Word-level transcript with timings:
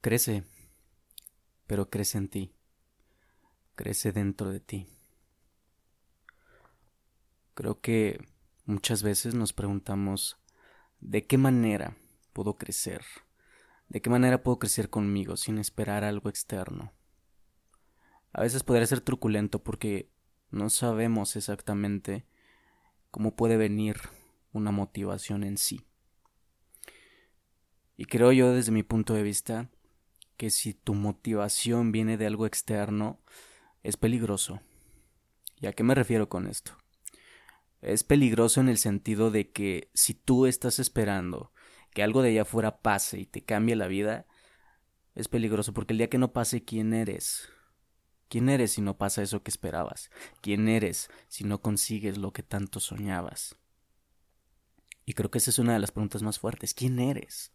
Crece, 0.00 0.44
pero 1.66 1.90
crece 1.90 2.18
en 2.18 2.28
ti, 2.28 2.54
crece 3.74 4.12
dentro 4.12 4.50
de 4.50 4.60
ti. 4.60 4.86
Creo 7.54 7.80
que 7.80 8.20
muchas 8.66 9.02
veces 9.02 9.34
nos 9.34 9.52
preguntamos 9.52 10.38
de 11.00 11.26
qué 11.26 11.38
manera 11.38 11.96
puedo 12.32 12.56
crecer, 12.56 13.02
de 13.88 14.00
qué 14.00 14.10
manera 14.10 14.42
puedo 14.42 14.58
crecer 14.58 14.90
conmigo 14.90 15.36
sin 15.36 15.58
esperar 15.58 16.04
algo 16.04 16.28
externo. 16.28 16.92
A 18.32 18.42
veces 18.42 18.62
podría 18.62 18.86
ser 18.86 19.00
truculento 19.00 19.62
porque 19.62 20.10
no 20.50 20.68
sabemos 20.70 21.36
exactamente 21.36 22.26
cómo 23.10 23.34
puede 23.34 23.56
venir 23.56 23.96
una 24.52 24.70
motivación 24.70 25.42
en 25.42 25.56
sí. 25.56 25.86
Y 27.96 28.04
creo 28.04 28.32
yo 28.32 28.52
desde 28.52 28.72
mi 28.72 28.82
punto 28.82 29.14
de 29.14 29.22
vista 29.22 29.70
que 30.36 30.50
si 30.50 30.74
tu 30.74 30.94
motivación 30.94 31.92
viene 31.92 32.16
de 32.16 32.26
algo 32.26 32.46
externo, 32.46 33.20
es 33.82 33.96
peligroso. 33.96 34.60
¿Y 35.60 35.66
a 35.66 35.72
qué 35.72 35.82
me 35.82 35.94
refiero 35.94 36.28
con 36.28 36.46
esto? 36.46 36.76
Es 37.80 38.04
peligroso 38.04 38.60
en 38.60 38.68
el 38.68 38.78
sentido 38.78 39.30
de 39.30 39.50
que 39.50 39.90
si 39.94 40.14
tú 40.14 40.46
estás 40.46 40.78
esperando 40.78 41.52
que 41.92 42.02
algo 42.02 42.22
de 42.22 42.30
allá 42.30 42.42
afuera 42.42 42.82
pase 42.82 43.18
y 43.18 43.26
te 43.26 43.42
cambie 43.42 43.76
la 43.76 43.86
vida, 43.86 44.26
es 45.14 45.28
peligroso 45.28 45.72
porque 45.72 45.94
el 45.94 45.98
día 45.98 46.10
que 46.10 46.18
no 46.18 46.32
pase, 46.32 46.64
¿quién 46.64 46.92
eres? 46.92 47.48
¿Quién 48.28 48.48
eres 48.48 48.72
si 48.72 48.82
no 48.82 48.98
pasa 48.98 49.22
eso 49.22 49.42
que 49.42 49.50
esperabas? 49.50 50.10
¿Quién 50.40 50.68
eres 50.68 51.08
si 51.28 51.44
no 51.44 51.62
consigues 51.62 52.18
lo 52.18 52.32
que 52.32 52.42
tanto 52.42 52.80
soñabas? 52.80 53.56
Y 55.04 55.14
creo 55.14 55.30
que 55.30 55.38
esa 55.38 55.50
es 55.50 55.58
una 55.58 55.72
de 55.74 55.78
las 55.78 55.92
preguntas 55.92 56.22
más 56.22 56.38
fuertes. 56.38 56.74
¿Quién 56.74 56.98
eres 56.98 57.52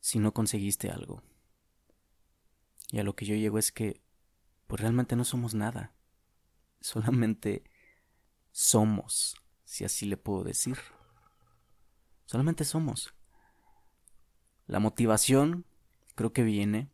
si 0.00 0.18
no 0.18 0.34
conseguiste 0.34 0.90
algo? 0.90 1.22
Y 2.92 3.00
a 3.00 3.04
lo 3.04 3.16
que 3.16 3.24
yo 3.24 3.34
llego 3.34 3.58
es 3.58 3.72
que, 3.72 4.02
pues 4.66 4.80
realmente 4.80 5.16
no 5.16 5.24
somos 5.24 5.54
nada. 5.54 5.94
Solamente 6.80 7.64
somos, 8.50 9.34
si 9.64 9.84
así 9.84 10.04
le 10.04 10.18
puedo 10.18 10.44
decir. 10.44 10.76
Solamente 12.26 12.64
somos. 12.64 13.14
La 14.66 14.78
motivación 14.78 15.64
creo 16.14 16.34
que 16.34 16.42
viene 16.42 16.90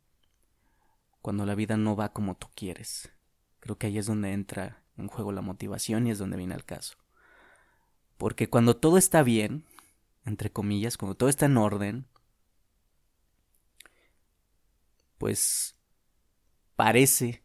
cuando 1.21 1.45
la 1.45 1.57
vida 1.57 1.77
no 1.77 1.97
va 1.97 2.13
como 2.13 2.37
tú 2.37 2.47
quieres. 2.55 3.11
Creo 3.59 3.77
que 3.77 3.89
ahí 3.89 3.99
es 3.99 4.07
donde 4.07 4.33
entra 4.33 4.85
en 4.97 5.09
juego 5.09 5.33
la 5.33 5.43
motivación 5.43 6.07
y 6.07 6.13
es 6.13 6.19
donde 6.19 6.37
viene 6.37 6.55
el 6.55 6.65
caso. 6.65 6.97
Porque 8.19 8.49
cuando 8.49 8.77
todo 8.77 8.99
está 8.99 9.25
bien, 9.25 9.65
entre 10.25 10.53
comillas, 10.53 10.97
cuando 10.97 11.17
todo 11.17 11.29
está 11.29 11.47
en 11.47 11.57
orden, 11.57 12.07
pues 15.19 15.78
parece 16.79 17.43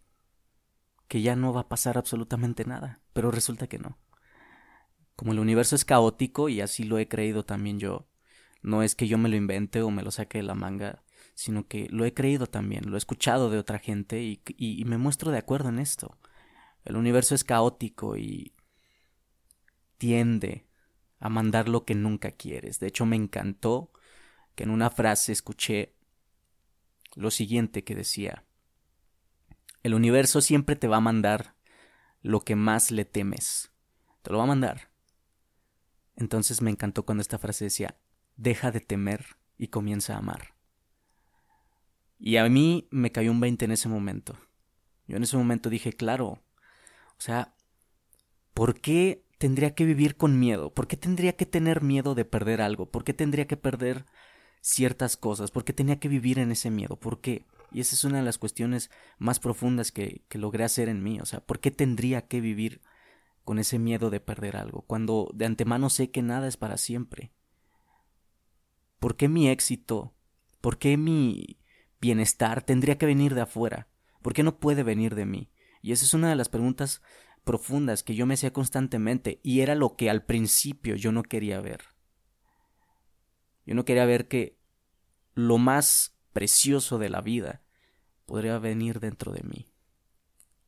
que 1.08 1.24
ya 1.24 1.36
no 1.36 1.54
va 1.54 1.62
a 1.62 1.68
pasar 1.68 1.98
absolutamente 1.98 2.66
nada, 2.66 3.02
pero 3.14 3.32
resulta 3.32 3.66
que 3.66 3.80
no. 3.80 3.98
Como 5.16 5.32
el 5.32 5.40
universo 5.40 5.76
es 5.76 5.86
caótico, 5.86 6.50
y 6.50 6.62
así 6.62 6.84
lo 6.84 7.00
he 7.00 7.08
creído 7.08 7.44
también 7.44 7.80
yo, 7.80 8.08
no 8.62 8.84
es 8.84 8.94
que 8.94 9.08
yo 9.08 9.18
me 9.18 9.30
lo 9.30 9.36
invente 9.36 9.82
o 9.82 9.90
me 9.90 10.04
lo 10.04 10.12
saque 10.12 10.38
de 10.38 10.44
la 10.44 10.54
manga, 10.54 11.04
sino 11.34 11.68
que 11.68 11.88
lo 11.90 12.06
he 12.06 12.14
creído 12.14 12.46
también, 12.46 12.88
lo 12.88 12.96
he 12.96 13.00
escuchado 13.00 13.50
de 13.50 13.58
otra 13.58 13.80
gente 13.80 14.22
y, 14.22 14.40
y 14.56 14.86
me 14.86 15.00
muestro 15.00 15.32
de 15.32 15.40
acuerdo 15.40 15.70
en 15.70 15.80
esto. 15.80 16.20
El 16.86 16.96
universo 16.96 17.34
es 17.34 17.44
caótico 17.44 18.18
y 18.18 18.54
tiende 19.98 20.68
a 21.20 21.30
mandar 21.30 21.70
lo 21.70 21.86
que 21.86 21.96
nunca 21.96 22.34
quieres. 22.34 22.80
De 22.80 22.86
hecho, 22.86 23.08
me 23.08 23.16
encantó 23.16 23.94
que 24.54 24.64
en 24.64 24.70
una 24.70 24.92
frase 24.92 25.32
escuché 25.32 25.96
lo 27.16 27.32
siguiente 27.32 27.84
que 27.84 27.96
decía, 27.96 28.46
el 29.84 29.94
universo 29.94 30.42
siempre 30.42 30.76
te 30.76 30.88
va 30.88 30.98
a 30.98 31.02
mandar 31.02 31.56
lo 32.22 32.40
que 32.40 32.56
más 32.56 32.90
le 32.90 33.06
temes. 33.06 33.72
Te 34.22 34.32
lo 34.32 34.38
va 34.38 34.46
a 34.46 34.48
mandar. 34.48 34.90
Entonces 36.16 36.62
me 36.62 36.72
encantó 36.72 37.04
cuando 37.04 37.22
esta 37.22 37.38
frase 37.38 37.66
decía, 37.66 37.98
deja 38.38 38.72
de 38.72 38.80
temer 38.80 39.26
y 39.58 39.68
comienza 39.68 40.16
a 40.16 40.20
amar. 40.20 40.56
Y 42.18 42.38
a 42.38 42.48
mí 42.48 42.88
me 42.90 43.12
cayó 43.12 43.32
un 43.32 43.42
20 43.42 43.66
en 43.66 43.72
ese 43.72 43.90
momento. 43.90 44.38
Yo 45.08 45.18
en 45.18 45.24
ese 45.24 45.36
momento 45.36 45.70
dije, 45.70 45.92
claro, 45.92 46.28
o 46.28 46.42
sea, 47.18 47.54
¿por 48.54 48.80
qué 48.80 49.26
tendría 49.38 49.76
que 49.76 49.84
vivir 49.84 50.16
con 50.16 50.40
miedo? 50.40 50.74
¿Por 50.74 50.88
qué 50.88 50.96
tendría 50.96 51.36
que 51.36 51.46
tener 51.46 51.82
miedo 51.82 52.16
de 52.16 52.24
perder 52.24 52.62
algo? 52.62 52.90
¿Por 52.90 53.04
qué 53.04 53.14
tendría 53.14 53.48
que 53.48 53.58
perder 53.58 54.06
ciertas 54.62 55.18
cosas? 55.18 55.52
¿Por 55.52 55.66
qué 55.66 55.74
tenía 55.74 56.00
que 56.00 56.08
vivir 56.08 56.40
en 56.40 56.52
ese 56.52 56.72
miedo? 56.72 56.96
¿Por 56.96 57.20
qué? 57.20 57.46
Y 57.74 57.82
esa 57.82 57.96
es 57.96 58.04
una 58.04 58.20
de 58.20 58.24
las 58.24 58.38
cuestiones 58.38 58.92
más 59.18 59.40
profundas 59.40 59.92
que, 59.92 60.24
que 60.30 60.38
logré 60.38 60.64
hacer 60.64 60.90
en 60.90 61.04
mí. 61.04 61.20
O 61.20 61.26
sea, 61.26 61.42
¿por 61.42 61.60
qué 61.60 61.72
tendría 61.72 62.28
que 62.28 62.40
vivir 62.40 62.82
con 63.44 63.60
ese 63.60 63.80
miedo 63.80 64.10
de 64.10 64.20
perder 64.20 64.56
algo 64.56 64.84
cuando 64.84 65.30
de 65.34 65.46
antemano 65.46 65.90
sé 65.90 66.12
que 66.12 66.22
nada 66.22 66.48
es 66.48 66.58
para 66.58 66.78
siempre? 66.78 67.34
¿Por 69.00 69.18
qué 69.18 69.28
mi 69.28 69.50
éxito? 69.50 70.14
¿Por 70.62 70.78
qué 70.78 70.96
mi 70.96 71.60
bienestar 72.00 72.64
tendría 72.64 72.98
que 72.98 73.06
venir 73.06 73.36
de 73.36 73.42
afuera? 73.42 73.90
¿Por 74.22 74.34
qué 74.34 74.44
no 74.44 74.60
puede 74.60 74.84
venir 74.84 75.16
de 75.16 75.26
mí? 75.26 75.50
Y 75.82 75.92
esa 75.92 76.06
es 76.06 76.14
una 76.14 76.30
de 76.30 76.36
las 76.36 76.48
preguntas 76.48 77.02
profundas 77.44 78.04
que 78.04 78.16
yo 78.16 78.26
me 78.26 78.36
hacía 78.36 78.54
constantemente 78.54 79.42
y 79.44 79.60
era 79.60 79.76
lo 79.76 79.98
que 79.98 80.10
al 80.10 80.24
principio 80.24 80.96
yo 80.96 81.12
no 81.12 81.24
quería 81.24 81.60
ver. 81.60 81.82
Yo 83.66 83.76
no 83.76 83.84
quería 83.86 84.06
ver 84.06 84.28
que 84.28 84.58
lo 85.34 85.58
más 85.58 86.13
precioso 86.34 86.98
de 86.98 87.10
la 87.10 87.22
vida 87.22 87.62
podría 88.26 88.58
venir 88.60 89.00
dentro 89.00 89.32
de 89.32 89.44
mí. 89.44 89.72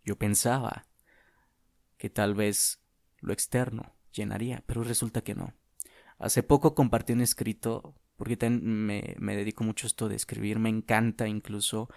Yo 0.04 0.18
pensaba 0.18 0.88
que 1.98 2.10
tal 2.10 2.36
vez 2.36 2.84
lo 3.20 3.34
externo 3.34 3.96
llenaría, 4.12 4.64
pero 4.66 4.84
resulta 4.84 5.24
que 5.24 5.36
no. 5.36 5.54
Hace 6.18 6.44
poco 6.44 6.76
compartí 6.76 7.14
un 7.14 7.22
escrito, 7.22 7.96
porque 8.16 8.38
me, 8.50 9.36
dedico 9.36 9.64
mucho 9.64 9.88
a 9.88 9.90
esto 9.90 10.08
de 10.08 10.16
escribir, 10.16 10.60
me 10.60 10.70
encanta 10.70 11.28
incluso, 11.28 11.90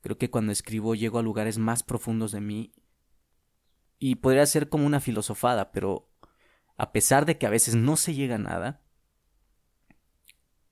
creo 0.00 0.16
que 0.16 0.30
cuando 0.30 0.52
escribo 0.52 0.94
llego 0.94 1.18
a 1.18 1.22
lugares 1.22 1.58
más 1.58 1.82
profundos 1.82 2.32
de 2.32 2.40
mí 2.40 2.72
y 3.98 4.16
podría 4.16 4.46
ser 4.46 4.68
como 4.68 4.86
una 4.86 5.00
filosofada, 5.00 5.72
pero 5.72 6.10
a 6.76 6.92
pesar 6.92 7.26
de 7.26 7.36
que 7.36 7.46
a 7.46 7.50
veces 7.50 7.74
no 7.74 7.96
se 7.96 8.14
llega 8.14 8.36
a 8.36 8.38
nada, 8.38 8.80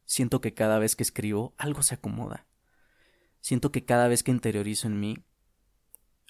siento 0.06 0.40
que 0.40 0.54
cada 0.54 0.78
vez 0.78 0.96
que 0.96 1.02
escribo 1.02 1.54
algo 1.58 1.82
se 1.82 1.96
acomoda. 1.96 2.46
Siento 3.40 3.70
que 3.70 3.84
cada 3.84 4.08
vez 4.08 4.22
que 4.22 4.30
interiorizo 4.30 4.86
en 4.86 4.98
mí, 4.98 5.18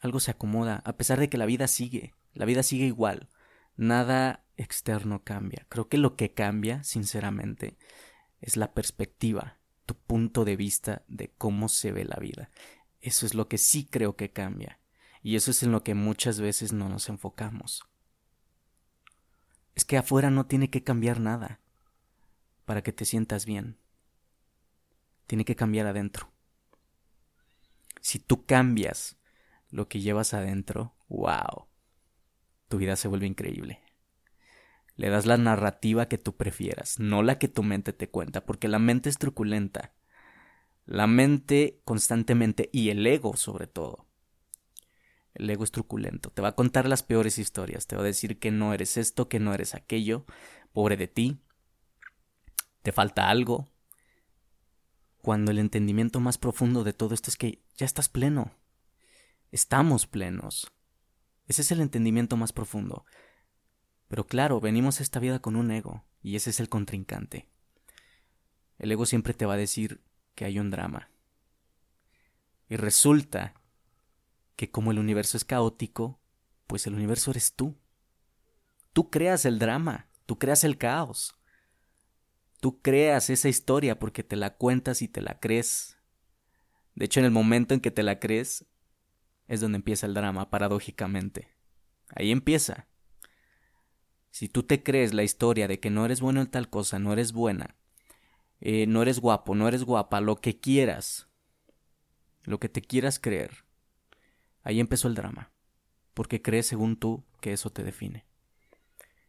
algo 0.02 0.18
se 0.18 0.32
acomoda, 0.32 0.82
a 0.84 0.96
pesar 0.96 1.20
de 1.20 1.28
que 1.28 1.38
la 1.38 1.46
vida 1.46 1.68
sigue, 1.68 2.14
la 2.32 2.44
vida 2.44 2.62
sigue 2.62 2.86
igual, 2.86 3.28
nada 3.76 4.44
externo 4.56 5.22
cambia. 5.22 5.66
Creo 5.68 5.88
que 5.88 5.98
lo 5.98 6.16
que 6.16 6.34
cambia, 6.34 6.82
sinceramente, 6.82 7.78
es 8.40 8.56
la 8.56 8.74
perspectiva, 8.74 9.58
tu 9.84 9.94
punto 9.94 10.44
de 10.44 10.56
vista 10.56 11.04
de 11.08 11.32
cómo 11.38 11.68
se 11.68 11.92
ve 11.92 12.04
la 12.04 12.16
vida. 12.16 12.50
Eso 13.00 13.24
es 13.24 13.34
lo 13.34 13.48
que 13.48 13.58
sí 13.58 13.86
creo 13.86 14.16
que 14.16 14.32
cambia, 14.32 14.80
y 15.22 15.36
eso 15.36 15.50
es 15.50 15.62
en 15.62 15.72
lo 15.72 15.82
que 15.82 15.94
muchas 15.94 16.40
veces 16.40 16.72
no 16.72 16.88
nos 16.88 17.08
enfocamos. 17.08 17.84
Es 19.74 19.84
que 19.84 19.98
afuera 19.98 20.30
no 20.30 20.46
tiene 20.46 20.70
que 20.70 20.82
cambiar 20.82 21.20
nada 21.20 21.60
para 22.66 22.82
que 22.82 22.92
te 22.92 23.06
sientas 23.06 23.46
bien. 23.46 23.78
Tiene 25.26 25.46
que 25.46 25.56
cambiar 25.56 25.86
adentro. 25.86 26.30
Si 28.02 28.18
tú 28.18 28.44
cambias 28.44 29.16
lo 29.70 29.88
que 29.88 30.00
llevas 30.00 30.34
adentro, 30.34 30.94
wow, 31.08 31.68
tu 32.68 32.76
vida 32.76 32.96
se 32.96 33.08
vuelve 33.08 33.26
increíble. 33.26 33.82
Le 34.96 35.08
das 35.08 35.26
la 35.26 35.36
narrativa 35.36 36.08
que 36.08 36.18
tú 36.18 36.36
prefieras, 36.36 36.98
no 36.98 37.22
la 37.22 37.38
que 37.38 37.48
tu 37.48 37.62
mente 37.62 37.92
te 37.92 38.08
cuenta, 38.08 38.44
porque 38.44 38.68
la 38.68 38.78
mente 38.78 39.08
es 39.08 39.18
truculenta. 39.18 39.94
La 40.84 41.06
mente 41.06 41.80
constantemente, 41.84 42.70
y 42.72 42.90
el 42.90 43.06
ego 43.06 43.36
sobre 43.36 43.66
todo. 43.66 44.06
El 45.34 45.50
ego 45.50 45.64
es 45.64 45.70
truculento, 45.70 46.30
te 46.30 46.42
va 46.42 46.48
a 46.48 46.54
contar 46.54 46.88
las 46.88 47.02
peores 47.02 47.38
historias, 47.38 47.86
te 47.86 47.94
va 47.94 48.02
a 48.02 48.06
decir 48.06 48.38
que 48.38 48.50
no 48.50 48.72
eres 48.72 48.96
esto, 48.96 49.28
que 49.28 49.38
no 49.38 49.52
eres 49.52 49.74
aquello, 49.74 50.24
pobre 50.72 50.96
de 50.96 51.08
ti, 51.08 51.42
te 52.86 52.92
falta 52.92 53.28
algo, 53.30 53.66
cuando 55.18 55.50
el 55.50 55.58
entendimiento 55.58 56.20
más 56.20 56.38
profundo 56.38 56.84
de 56.84 56.92
todo 56.92 57.14
esto 57.14 57.32
es 57.32 57.36
que 57.36 57.60
ya 57.76 57.84
estás 57.84 58.08
pleno. 58.08 58.52
Estamos 59.50 60.06
plenos. 60.06 60.70
Ese 61.48 61.62
es 61.62 61.72
el 61.72 61.80
entendimiento 61.80 62.36
más 62.36 62.52
profundo. 62.52 63.04
Pero 64.06 64.28
claro, 64.28 64.60
venimos 64.60 65.00
a 65.00 65.02
esta 65.02 65.18
vida 65.18 65.40
con 65.40 65.56
un 65.56 65.72
ego, 65.72 66.04
y 66.22 66.36
ese 66.36 66.50
es 66.50 66.60
el 66.60 66.68
contrincante. 66.68 67.48
El 68.78 68.92
ego 68.92 69.04
siempre 69.04 69.34
te 69.34 69.46
va 69.46 69.54
a 69.54 69.56
decir 69.56 70.00
que 70.36 70.44
hay 70.44 70.60
un 70.60 70.70
drama. 70.70 71.10
Y 72.68 72.76
resulta 72.76 73.54
que 74.54 74.70
como 74.70 74.92
el 74.92 75.00
universo 75.00 75.36
es 75.36 75.44
caótico, 75.44 76.20
pues 76.68 76.86
el 76.86 76.94
universo 76.94 77.32
eres 77.32 77.52
tú. 77.52 77.74
Tú 78.92 79.10
creas 79.10 79.44
el 79.44 79.58
drama, 79.58 80.06
tú 80.24 80.38
creas 80.38 80.62
el 80.62 80.78
caos. 80.78 81.35
Tú 82.66 82.82
creas 82.82 83.30
esa 83.30 83.48
historia 83.48 84.00
porque 84.00 84.24
te 84.24 84.34
la 84.34 84.56
cuentas 84.56 85.00
y 85.00 85.06
te 85.06 85.20
la 85.20 85.38
crees. 85.38 85.98
De 86.96 87.04
hecho, 87.04 87.20
en 87.20 87.26
el 87.26 87.30
momento 87.30 87.74
en 87.74 87.80
que 87.80 87.92
te 87.92 88.02
la 88.02 88.18
crees, 88.18 88.66
es 89.46 89.60
donde 89.60 89.76
empieza 89.76 90.04
el 90.04 90.14
drama, 90.14 90.50
paradójicamente. 90.50 91.54
Ahí 92.08 92.32
empieza. 92.32 92.88
Si 94.32 94.48
tú 94.48 94.64
te 94.64 94.82
crees 94.82 95.14
la 95.14 95.22
historia 95.22 95.68
de 95.68 95.78
que 95.78 95.90
no 95.90 96.04
eres 96.04 96.20
bueno 96.20 96.40
en 96.40 96.48
tal 96.48 96.68
cosa, 96.68 96.98
no 96.98 97.12
eres 97.12 97.30
buena, 97.30 97.76
eh, 98.60 98.88
no 98.88 99.00
eres 99.00 99.20
guapo, 99.20 99.54
no 99.54 99.68
eres 99.68 99.84
guapa, 99.84 100.20
lo 100.20 100.40
que 100.40 100.58
quieras, 100.58 101.28
lo 102.42 102.58
que 102.58 102.68
te 102.68 102.82
quieras 102.82 103.20
creer, 103.20 103.64
ahí 104.64 104.80
empezó 104.80 105.06
el 105.06 105.14
drama, 105.14 105.52
porque 106.14 106.42
crees 106.42 106.66
según 106.66 106.96
tú 106.96 107.24
que 107.40 107.52
eso 107.52 107.70
te 107.70 107.84
define. 107.84 108.26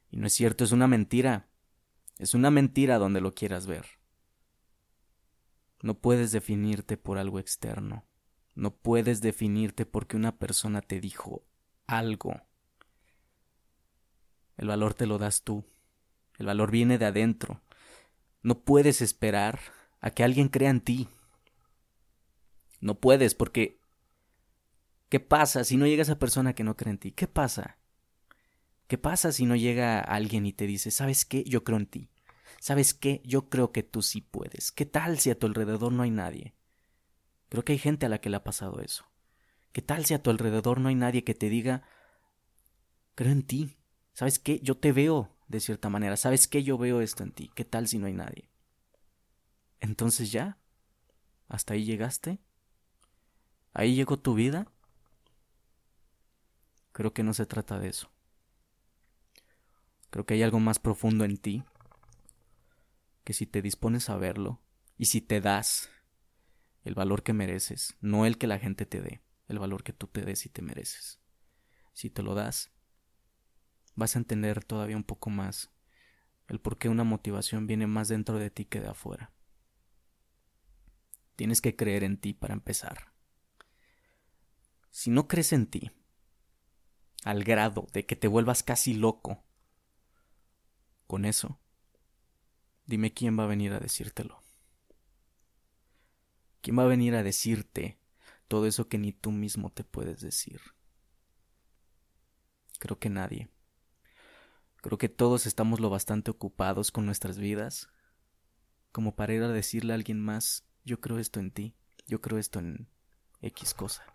Y 0.10 0.18
no 0.18 0.26
es 0.26 0.34
cierto, 0.34 0.64
es 0.64 0.72
una 0.72 0.88
mentira, 0.88 1.47
es 2.20 2.34
una 2.34 2.52
mentira 2.52 2.98
donde 2.98 3.22
lo 3.22 3.34
quieras 3.34 3.68
ver. 3.68 3.86
No 5.82 6.00
puedes 6.00 6.32
definirte 6.32 6.98
por 6.98 7.18
algo 7.18 7.40
externo. 7.40 8.06
No 8.56 8.76
puedes 8.76 9.22
definirte 9.22 9.86
porque 9.86 10.18
una 10.18 10.38
persona 10.38 10.82
te 10.82 11.00
dijo 11.00 11.46
algo. 11.86 12.42
El 14.58 14.68
valor 14.68 14.96
te 14.96 15.06
lo 15.06 15.20
das 15.20 15.44
tú. 15.44 15.64
El 16.40 16.48
valor 16.48 16.72
viene 16.72 16.98
de 16.98 17.06
adentro. 17.06 17.62
No 18.42 18.64
puedes 18.64 19.02
esperar 19.02 19.60
a 20.00 20.10
que 20.10 20.24
alguien 20.24 20.50
crea 20.50 20.72
en 20.72 20.82
ti. 20.82 21.08
No 22.80 23.00
puedes 23.00 23.36
porque... 23.36 23.80
¿Qué 25.10 25.20
pasa 25.20 25.64
si 25.64 25.78
no 25.78 25.86
llega 25.86 26.02
esa 26.02 26.20
persona 26.20 26.54
que 26.54 26.64
no 26.64 26.76
cree 26.76 26.92
en 26.92 26.98
ti? 26.98 27.12
¿Qué 27.12 27.28
pasa? 27.28 27.78
¿Qué 28.88 28.98
pasa 28.98 29.32
si 29.32 29.46
no 29.46 29.56
llega 29.56 30.00
alguien 30.00 30.46
y 30.46 30.54
te 30.54 30.66
dice, 30.66 30.92
¿sabes 30.92 31.26
qué? 31.26 31.44
Yo 31.44 31.64
creo 31.64 31.78
en 31.78 31.88
ti. 31.88 32.10
¿Sabes 32.60 32.94
qué? 32.94 33.22
Yo 33.26 33.50
creo 33.50 33.72
que 33.72 33.84
tú 33.84 34.02
sí 34.02 34.22
puedes. 34.22 34.72
¿Qué 34.72 34.86
tal 34.86 35.20
si 35.20 35.30
a 35.30 35.38
tu 35.38 35.46
alrededor 35.46 35.92
no 35.92 36.04
hay 36.04 36.12
nadie? 36.12 36.56
Creo 37.50 37.64
que 37.64 37.74
hay 37.74 37.80
gente 37.80 38.06
a 38.06 38.10
la 38.10 38.20
que 38.20 38.30
le 38.30 38.38
ha 38.38 38.44
pasado 38.44 38.80
eso. 38.80 39.06
¿Qué 39.74 39.82
tal 39.82 40.06
si 40.06 40.14
a 40.14 40.24
tu 40.24 40.30
alrededor 40.30 40.80
no 40.80 40.90
hay 40.90 40.96
nadie 40.96 41.24
que 41.24 41.36
te 41.36 41.50
diga, 41.50 41.84
creo 43.16 43.32
en 43.32 43.44
ti? 43.44 43.78
¿Sabes 44.14 44.40
qué? 44.40 44.60
Yo 44.62 44.78
te 44.78 44.92
veo 44.92 45.36
de 45.48 45.60
cierta 45.60 45.90
manera. 45.90 46.18
¿Sabes 46.18 46.48
qué? 46.48 46.64
Yo 46.64 46.78
veo 46.78 47.02
esto 47.02 47.24
en 47.24 47.32
ti. 47.32 47.52
¿Qué 47.56 47.66
tal 47.66 47.88
si 47.88 48.00
no 48.00 48.08
hay 48.08 48.14
nadie? 48.14 48.50
Entonces 49.80 50.32
ya. 50.32 50.58
¿Hasta 51.48 51.74
ahí 51.74 51.84
llegaste? 51.86 52.40
¿Ahí 53.74 53.96
llegó 53.96 54.18
tu 54.18 54.34
vida? 54.34 54.72
Creo 56.92 57.14
que 57.14 57.24
no 57.24 57.34
se 57.34 57.46
trata 57.46 57.80
de 57.80 57.90
eso. 57.90 58.10
Creo 60.10 60.26
que 60.26 60.36
hay 60.36 60.44
algo 60.44 60.60
más 60.60 60.80
profundo 60.80 61.26
en 61.26 61.38
ti 61.38 61.64
que 63.24 63.34
si 63.34 63.46
te 63.46 63.62
dispones 63.62 64.10
a 64.10 64.18
verlo 64.18 64.62
y 64.98 65.06
si 65.06 65.22
te 65.22 65.42
das 65.42 65.90
el 66.84 66.96
valor 66.96 67.24
que 67.24 67.34
mereces, 67.34 67.96
no 68.00 68.26
el 68.26 68.38
que 68.38 68.48
la 68.48 68.60
gente 68.60 68.86
te 68.86 69.02
dé, 69.02 69.22
el 69.48 69.60
valor 69.60 69.84
que 69.84 69.92
tú 69.94 70.08
te 70.08 70.22
des 70.22 70.46
y 70.46 70.50
te 70.50 70.62
mereces. 70.62 71.20
Si 71.92 72.10
te 72.10 72.24
lo 72.24 72.36
das, 72.36 72.72
vas 73.96 74.16
a 74.16 74.20
entender 74.20 74.64
todavía 74.64 74.96
un 74.96 75.04
poco 75.04 75.30
más 75.30 75.72
el 76.48 76.60
por 76.62 76.78
qué 76.78 76.88
una 76.88 77.04
motivación 77.04 77.68
viene 77.68 77.88
más 77.88 78.08
dentro 78.08 78.40
de 78.40 78.50
ti 78.50 78.66
que 78.66 78.80
de 78.80 78.88
afuera. 78.88 79.34
Tienes 81.36 81.62
que 81.62 81.76
creer 81.76 82.04
en 82.04 82.18
ti 82.18 82.34
para 82.34 82.54
empezar. 82.54 83.12
Si 84.90 85.10
no 85.12 85.28
crees 85.28 85.54
en 85.54 85.68
ti, 85.68 85.92
al 87.24 87.44
grado 87.44 87.88
de 87.92 88.06
que 88.06 88.16
te 88.16 88.28
vuelvas 88.28 88.64
casi 88.64 88.94
loco, 88.94 89.44
con 91.08 91.26
eso, 91.26 91.60
Dime 92.88 93.14
quién 93.14 93.38
va 93.38 93.44
a 93.44 93.48
venir 93.48 93.74
a 93.74 93.82
decírtelo. 93.82 94.42
¿Quién 96.62 96.80
va 96.80 96.84
a 96.84 96.88
venir 96.88 97.16
a 97.16 97.24
decirte 97.24 98.00
todo 98.48 98.66
eso 98.66 98.88
que 98.88 98.98
ni 98.98 99.12
tú 99.12 99.32
mismo 99.32 99.70
te 99.70 99.84
puedes 99.84 100.22
decir? 100.22 100.62
Creo 102.80 102.98
que 102.98 103.10
nadie. 103.10 103.50
Creo 104.78 104.98
que 104.98 105.10
todos 105.10 105.48
estamos 105.48 105.82
lo 105.82 105.90
bastante 105.90 106.32
ocupados 106.32 106.94
con 106.94 107.06
nuestras 107.06 107.38
vidas 107.38 107.90
como 108.94 109.18
para 109.18 109.34
ir 109.34 109.44
a 109.44 109.50
decirle 109.50 109.92
a 109.92 109.96
alguien 109.96 110.22
más, 110.22 110.66
yo 110.86 111.02
creo 111.02 111.20
esto 111.20 111.42
en 111.42 111.52
ti, 111.52 111.76
yo 112.08 112.22
creo 112.22 112.40
esto 112.40 112.60
en 112.60 112.88
X 113.42 113.74
cosa. 113.74 114.06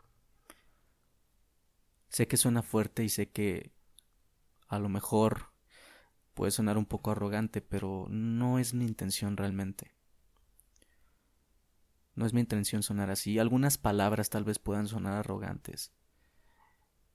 Sé 2.08 2.26
que 2.26 2.38
suena 2.38 2.62
fuerte 2.62 3.04
y 3.04 3.10
sé 3.10 3.30
que 3.30 3.70
a 4.66 4.78
lo 4.78 4.88
mejor 4.88 5.51
Puede 6.34 6.50
sonar 6.50 6.78
un 6.78 6.86
poco 6.86 7.10
arrogante, 7.10 7.60
pero 7.60 8.06
no 8.08 8.58
es 8.58 8.72
mi 8.72 8.86
intención 8.86 9.36
realmente. 9.36 9.92
No 12.14 12.24
es 12.24 12.32
mi 12.32 12.40
intención 12.40 12.82
sonar 12.82 13.10
así. 13.10 13.38
Algunas 13.38 13.76
palabras 13.76 14.30
tal 14.30 14.44
vez 14.44 14.58
puedan 14.58 14.88
sonar 14.88 15.14
arrogantes. 15.14 15.92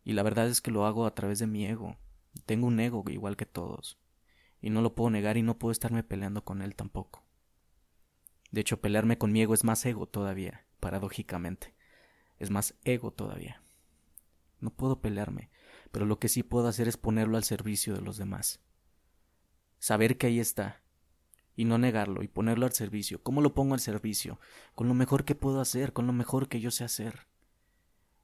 Y 0.04 0.14
la 0.14 0.24
verdad 0.24 0.48
es 0.48 0.62
que 0.62 0.72
lo 0.72 0.86
hago 0.86 1.06
a 1.06 1.16
través 1.16 1.40
de 1.40 1.48
mi 1.48 1.66
ego. 1.66 1.98
Tengo 2.46 2.68
un 2.68 2.80
ego 2.80 3.04
igual 3.08 3.38
que 3.38 3.46
todos. 3.46 4.00
Y 4.62 4.70
no 4.70 4.82
lo 4.82 4.94
puedo 4.94 5.10
negar 5.10 5.38
y 5.38 5.42
no 5.42 5.58
puedo 5.58 5.72
estarme 5.72 6.04
peleando 6.04 6.44
con 6.44 6.62
él 6.62 6.76
tampoco. 6.76 7.24
De 8.52 8.62
hecho, 8.62 8.82
pelearme 8.82 9.18
con 9.18 9.32
mi 9.32 9.42
ego 9.42 9.54
es 9.54 9.64
más 9.64 9.86
ego 9.86 10.08
todavía, 10.08 10.66
paradójicamente. 10.80 11.76
Es 12.38 12.52
más 12.52 12.76
ego 12.84 13.12
todavía. 13.12 13.64
No 14.60 14.72
puedo 14.72 15.02
pelearme, 15.02 15.50
pero 15.92 16.06
lo 16.06 16.20
que 16.20 16.30
sí 16.30 16.44
puedo 16.44 16.68
hacer 16.68 16.88
es 16.88 16.98
ponerlo 16.98 17.38
al 17.38 17.44
servicio 17.44 17.94
de 17.94 18.02
los 18.02 18.18
demás 18.18 18.62
saber 19.80 20.18
que 20.18 20.28
ahí 20.28 20.40
está 20.40 20.82
y 21.56 21.66
no 21.66 21.78
negarlo 21.78 22.24
y 22.24 22.28
ponerlo 22.28 22.66
al 22.66 22.74
servicio. 22.74 23.22
¿Cómo 23.24 23.42
lo 23.42 23.54
pongo 23.54 23.74
al 23.74 23.80
servicio? 23.80 24.40
Con 24.76 24.88
lo 24.88 24.94
mejor 24.94 25.26
que 25.26 25.36
puedo 25.36 25.60
hacer, 25.60 25.92
con 25.92 26.06
lo 26.06 26.14
mejor 26.14 26.48
que 26.48 26.60
yo 26.60 26.72
sé 26.72 26.84
hacer. 26.84 27.28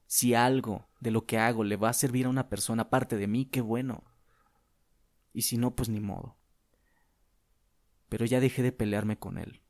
Si 0.05 0.35
algo 0.35 0.87
de 0.99 1.09
lo 1.09 1.25
que 1.25 1.39
hago 1.39 1.63
le 1.63 1.75
va 1.75 1.89
a 1.89 1.93
servir 1.93 2.27
a 2.27 2.29
una 2.29 2.47
persona 2.47 2.83
aparte 2.83 3.17
de 3.17 3.27
mí, 3.27 3.45
qué 3.45 3.61
bueno. 3.61 4.03
Y 5.33 5.41
si 5.41 5.57
no, 5.57 5.75
pues 5.75 5.89
ni 5.89 5.99
modo. 5.99 6.37
Pero 8.09 8.25
ya 8.25 8.39
dejé 8.39 8.61
de 8.61 8.71
pelearme 8.71 9.17
con 9.17 9.39
él. 9.39 9.61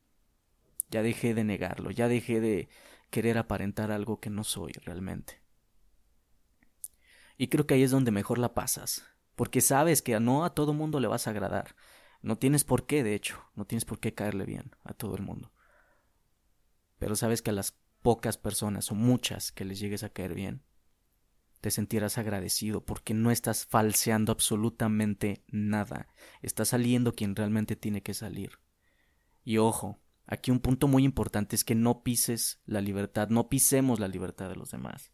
Ya 0.90 1.02
dejé 1.02 1.32
de 1.32 1.44
negarlo, 1.44 1.90
ya 1.90 2.08
dejé 2.08 2.40
de 2.40 2.68
querer 3.08 3.38
aparentar 3.38 3.90
algo 3.90 4.20
que 4.20 4.28
no 4.28 4.44
soy 4.44 4.72
realmente. 4.72 5.40
Y 7.38 7.48
creo 7.48 7.66
que 7.66 7.74
ahí 7.74 7.82
es 7.82 7.90
donde 7.90 8.10
mejor 8.10 8.38
la 8.38 8.52
pasas, 8.54 9.06
porque 9.34 9.60
sabes 9.60 10.02
que 10.02 10.18
no 10.20 10.44
a 10.44 10.54
todo 10.54 10.72
mundo 10.72 11.00
le 11.00 11.08
vas 11.08 11.26
a 11.26 11.30
agradar. 11.30 11.74
No 12.22 12.36
tienes 12.36 12.64
por 12.64 12.86
qué, 12.86 13.02
de 13.02 13.14
hecho, 13.14 13.42
no 13.54 13.66
tienes 13.66 13.84
por 13.84 14.00
qué 14.00 14.14
caerle 14.14 14.44
bien 14.46 14.74
a 14.84 14.94
todo 14.94 15.16
el 15.16 15.22
mundo. 15.22 15.52
Pero 16.98 17.16
sabes 17.16 17.42
que 17.42 17.50
a 17.50 17.54
las 17.54 17.76
pocas 18.02 18.36
personas 18.36 18.90
o 18.90 18.94
muchas 18.94 19.52
que 19.52 19.64
les 19.64 19.78
llegues 19.78 20.04
a 20.04 20.10
caer 20.10 20.34
bien, 20.34 20.62
te 21.64 21.70
sentirás 21.70 22.18
agradecido 22.18 22.84
porque 22.84 23.14
no 23.14 23.30
estás 23.30 23.64
falseando 23.64 24.32
absolutamente 24.32 25.42
nada. 25.48 26.08
Está 26.42 26.66
saliendo 26.66 27.14
quien 27.14 27.34
realmente 27.34 27.74
tiene 27.74 28.02
que 28.02 28.12
salir. 28.12 28.58
Y 29.44 29.56
ojo, 29.56 29.98
aquí 30.26 30.50
un 30.50 30.60
punto 30.60 30.88
muy 30.88 31.04
importante 31.04 31.56
es 31.56 31.64
que 31.64 31.74
no 31.74 32.02
pises 32.02 32.60
la 32.66 32.82
libertad, 32.82 33.30
no 33.30 33.48
pisemos 33.48 33.98
la 33.98 34.08
libertad 34.08 34.50
de 34.50 34.56
los 34.56 34.72
demás. 34.72 35.13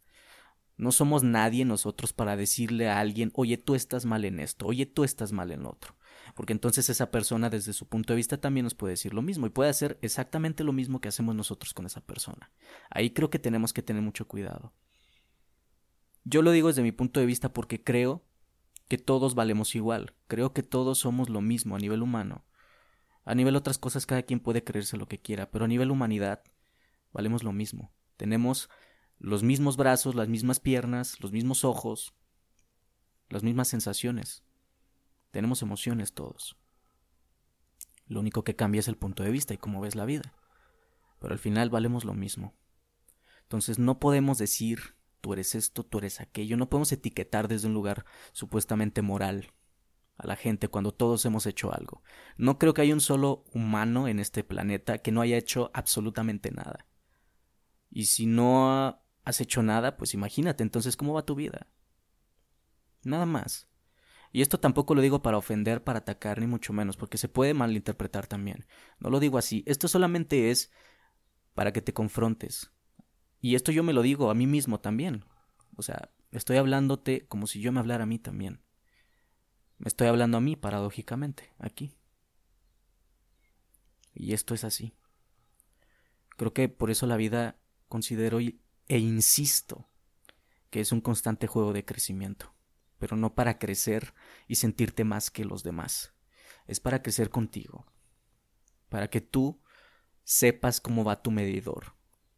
No 0.80 0.92
somos 0.92 1.22
nadie 1.22 1.66
nosotros 1.66 2.14
para 2.14 2.36
decirle 2.36 2.88
a 2.88 3.00
alguien, 3.00 3.30
oye, 3.34 3.58
tú 3.58 3.74
estás 3.74 4.06
mal 4.06 4.24
en 4.24 4.40
esto, 4.40 4.66
oye, 4.66 4.86
tú 4.86 5.04
estás 5.04 5.30
mal 5.30 5.50
en 5.50 5.66
otro. 5.66 5.94
Porque 6.34 6.54
entonces 6.54 6.88
esa 6.88 7.10
persona 7.10 7.50
desde 7.50 7.74
su 7.74 7.86
punto 7.86 8.14
de 8.14 8.16
vista 8.16 8.40
también 8.40 8.64
nos 8.64 8.74
puede 8.74 8.92
decir 8.92 9.12
lo 9.12 9.20
mismo 9.20 9.46
y 9.46 9.50
puede 9.50 9.68
hacer 9.68 9.98
exactamente 10.00 10.64
lo 10.64 10.72
mismo 10.72 11.02
que 11.02 11.08
hacemos 11.08 11.34
nosotros 11.34 11.74
con 11.74 11.84
esa 11.84 12.00
persona. 12.00 12.50
Ahí 12.88 13.10
creo 13.10 13.28
que 13.28 13.38
tenemos 13.38 13.74
que 13.74 13.82
tener 13.82 14.00
mucho 14.00 14.26
cuidado. 14.26 14.72
Yo 16.24 16.40
lo 16.40 16.50
digo 16.50 16.68
desde 16.68 16.82
mi 16.82 16.92
punto 16.92 17.20
de 17.20 17.26
vista 17.26 17.52
porque 17.52 17.84
creo 17.84 18.24
que 18.88 18.96
todos 18.96 19.34
valemos 19.34 19.74
igual, 19.74 20.14
creo 20.28 20.54
que 20.54 20.62
todos 20.62 20.98
somos 20.98 21.28
lo 21.28 21.42
mismo 21.42 21.76
a 21.76 21.78
nivel 21.78 22.00
humano. 22.00 22.46
A 23.26 23.34
nivel 23.34 23.54
otras 23.54 23.76
cosas 23.76 24.06
cada 24.06 24.22
quien 24.22 24.40
puede 24.40 24.64
creerse 24.64 24.96
lo 24.96 25.08
que 25.08 25.20
quiera, 25.20 25.50
pero 25.50 25.66
a 25.66 25.68
nivel 25.68 25.90
humanidad 25.90 26.42
valemos 27.12 27.44
lo 27.44 27.52
mismo. 27.52 27.92
Tenemos 28.16 28.70
los 29.20 29.42
mismos 29.42 29.76
brazos, 29.76 30.14
las 30.14 30.28
mismas 30.28 30.60
piernas, 30.60 31.20
los 31.20 31.30
mismos 31.30 31.64
ojos, 31.64 32.14
las 33.28 33.42
mismas 33.42 33.68
sensaciones. 33.68 34.42
Tenemos 35.30 35.62
emociones 35.62 36.14
todos. 36.14 36.56
Lo 38.06 38.20
único 38.20 38.42
que 38.42 38.56
cambia 38.56 38.80
es 38.80 38.88
el 38.88 38.96
punto 38.96 39.22
de 39.22 39.30
vista 39.30 39.54
y 39.54 39.58
cómo 39.58 39.80
ves 39.80 39.94
la 39.94 40.06
vida. 40.06 40.34
Pero 41.20 41.34
al 41.34 41.38
final 41.38 41.68
valemos 41.70 42.04
lo 42.04 42.14
mismo. 42.14 42.54
Entonces 43.42 43.78
no 43.78 44.00
podemos 44.00 44.38
decir 44.38 44.96
tú 45.20 45.34
eres 45.34 45.54
esto, 45.54 45.84
tú 45.84 45.98
eres 45.98 46.20
aquello, 46.20 46.56
no 46.56 46.70
podemos 46.70 46.90
etiquetar 46.92 47.46
desde 47.46 47.68
un 47.68 47.74
lugar 47.74 48.06
supuestamente 48.32 49.02
moral 49.02 49.52
a 50.16 50.26
la 50.26 50.36
gente 50.36 50.68
cuando 50.68 50.92
todos 50.92 51.24
hemos 51.26 51.44
hecho 51.46 51.74
algo. 51.74 52.02
No 52.38 52.58
creo 52.58 52.72
que 52.72 52.82
haya 52.82 52.94
un 52.94 53.00
solo 53.02 53.44
humano 53.52 54.08
en 54.08 54.18
este 54.18 54.44
planeta 54.44 54.98
que 54.98 55.12
no 55.12 55.20
haya 55.20 55.36
hecho 55.36 55.70
absolutamente 55.74 56.50
nada. 56.50 56.86
Y 57.90 58.06
si 58.06 58.24
no 58.24 59.02
has 59.30 59.40
hecho 59.40 59.62
nada, 59.62 59.96
pues 59.96 60.14
imagínate 60.14 60.62
entonces 60.62 60.96
cómo 60.96 61.14
va 61.14 61.24
tu 61.24 61.34
vida. 61.34 61.66
Nada 63.02 63.26
más. 63.26 63.68
Y 64.32 64.42
esto 64.42 64.60
tampoco 64.60 64.94
lo 64.94 65.00
digo 65.00 65.22
para 65.22 65.38
ofender, 65.38 65.82
para 65.82 66.00
atacar, 66.00 66.40
ni 66.40 66.46
mucho 66.46 66.72
menos, 66.72 66.96
porque 66.96 67.18
se 67.18 67.28
puede 67.28 67.54
malinterpretar 67.54 68.26
también. 68.26 68.66
No 68.98 69.10
lo 69.10 69.18
digo 69.18 69.38
así. 69.38 69.64
Esto 69.66 69.88
solamente 69.88 70.50
es 70.50 70.70
para 71.54 71.72
que 71.72 71.82
te 71.82 71.92
confrontes 71.92 72.70
Y 73.40 73.54
esto 73.54 73.72
yo 73.72 73.82
me 73.82 73.92
lo 73.92 74.02
digo 74.02 74.30
a 74.30 74.34
mí 74.34 74.46
mismo 74.46 74.80
también. 74.80 75.24
O 75.76 75.82
sea, 75.82 76.10
estoy 76.30 76.58
hablándote 76.58 77.26
como 77.26 77.46
si 77.46 77.60
yo 77.60 77.72
me 77.72 77.80
hablara 77.80 78.04
a 78.04 78.06
mí 78.06 78.18
también. 78.18 78.62
Me 79.78 79.88
estoy 79.88 80.08
hablando 80.08 80.36
a 80.36 80.40
mí, 80.40 80.56
paradójicamente, 80.56 81.52
aquí. 81.58 81.96
Y 84.14 84.34
esto 84.34 84.54
es 84.54 84.64
así. 84.64 84.94
Creo 86.36 86.52
que 86.52 86.68
por 86.68 86.90
eso 86.90 87.06
la 87.06 87.16
vida 87.16 87.56
considero 87.88 88.38
e 88.90 88.98
insisto 88.98 89.88
que 90.68 90.80
es 90.80 90.90
un 90.90 91.00
constante 91.00 91.46
juego 91.46 91.72
de 91.72 91.84
crecimiento, 91.84 92.52
pero 92.98 93.16
no 93.16 93.36
para 93.36 93.56
crecer 93.56 94.14
y 94.48 94.56
sentirte 94.56 95.04
más 95.04 95.30
que 95.30 95.44
los 95.44 95.62
demás. 95.62 96.12
Es 96.66 96.80
para 96.80 97.00
crecer 97.00 97.30
contigo, 97.30 97.86
para 98.88 99.08
que 99.08 99.20
tú 99.20 99.62
sepas 100.24 100.80
cómo 100.80 101.04
va 101.04 101.22
tu 101.22 101.30
medidor. 101.30 101.94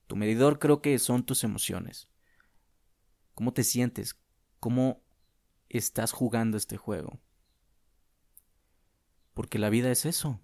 Tu 0.08 0.14
medidor 0.14 0.58
creo 0.58 0.82
que 0.82 0.98
son 0.98 1.24
tus 1.24 1.42
emociones. 1.42 2.10
¿Cómo 3.32 3.54
te 3.54 3.64
sientes? 3.64 4.20
¿Cómo 4.60 5.02
estás 5.70 6.12
jugando 6.12 6.58
este 6.58 6.76
juego? 6.76 7.18
Porque 9.32 9.58
la 9.58 9.70
vida 9.70 9.90
es 9.90 10.04
eso. 10.04 10.38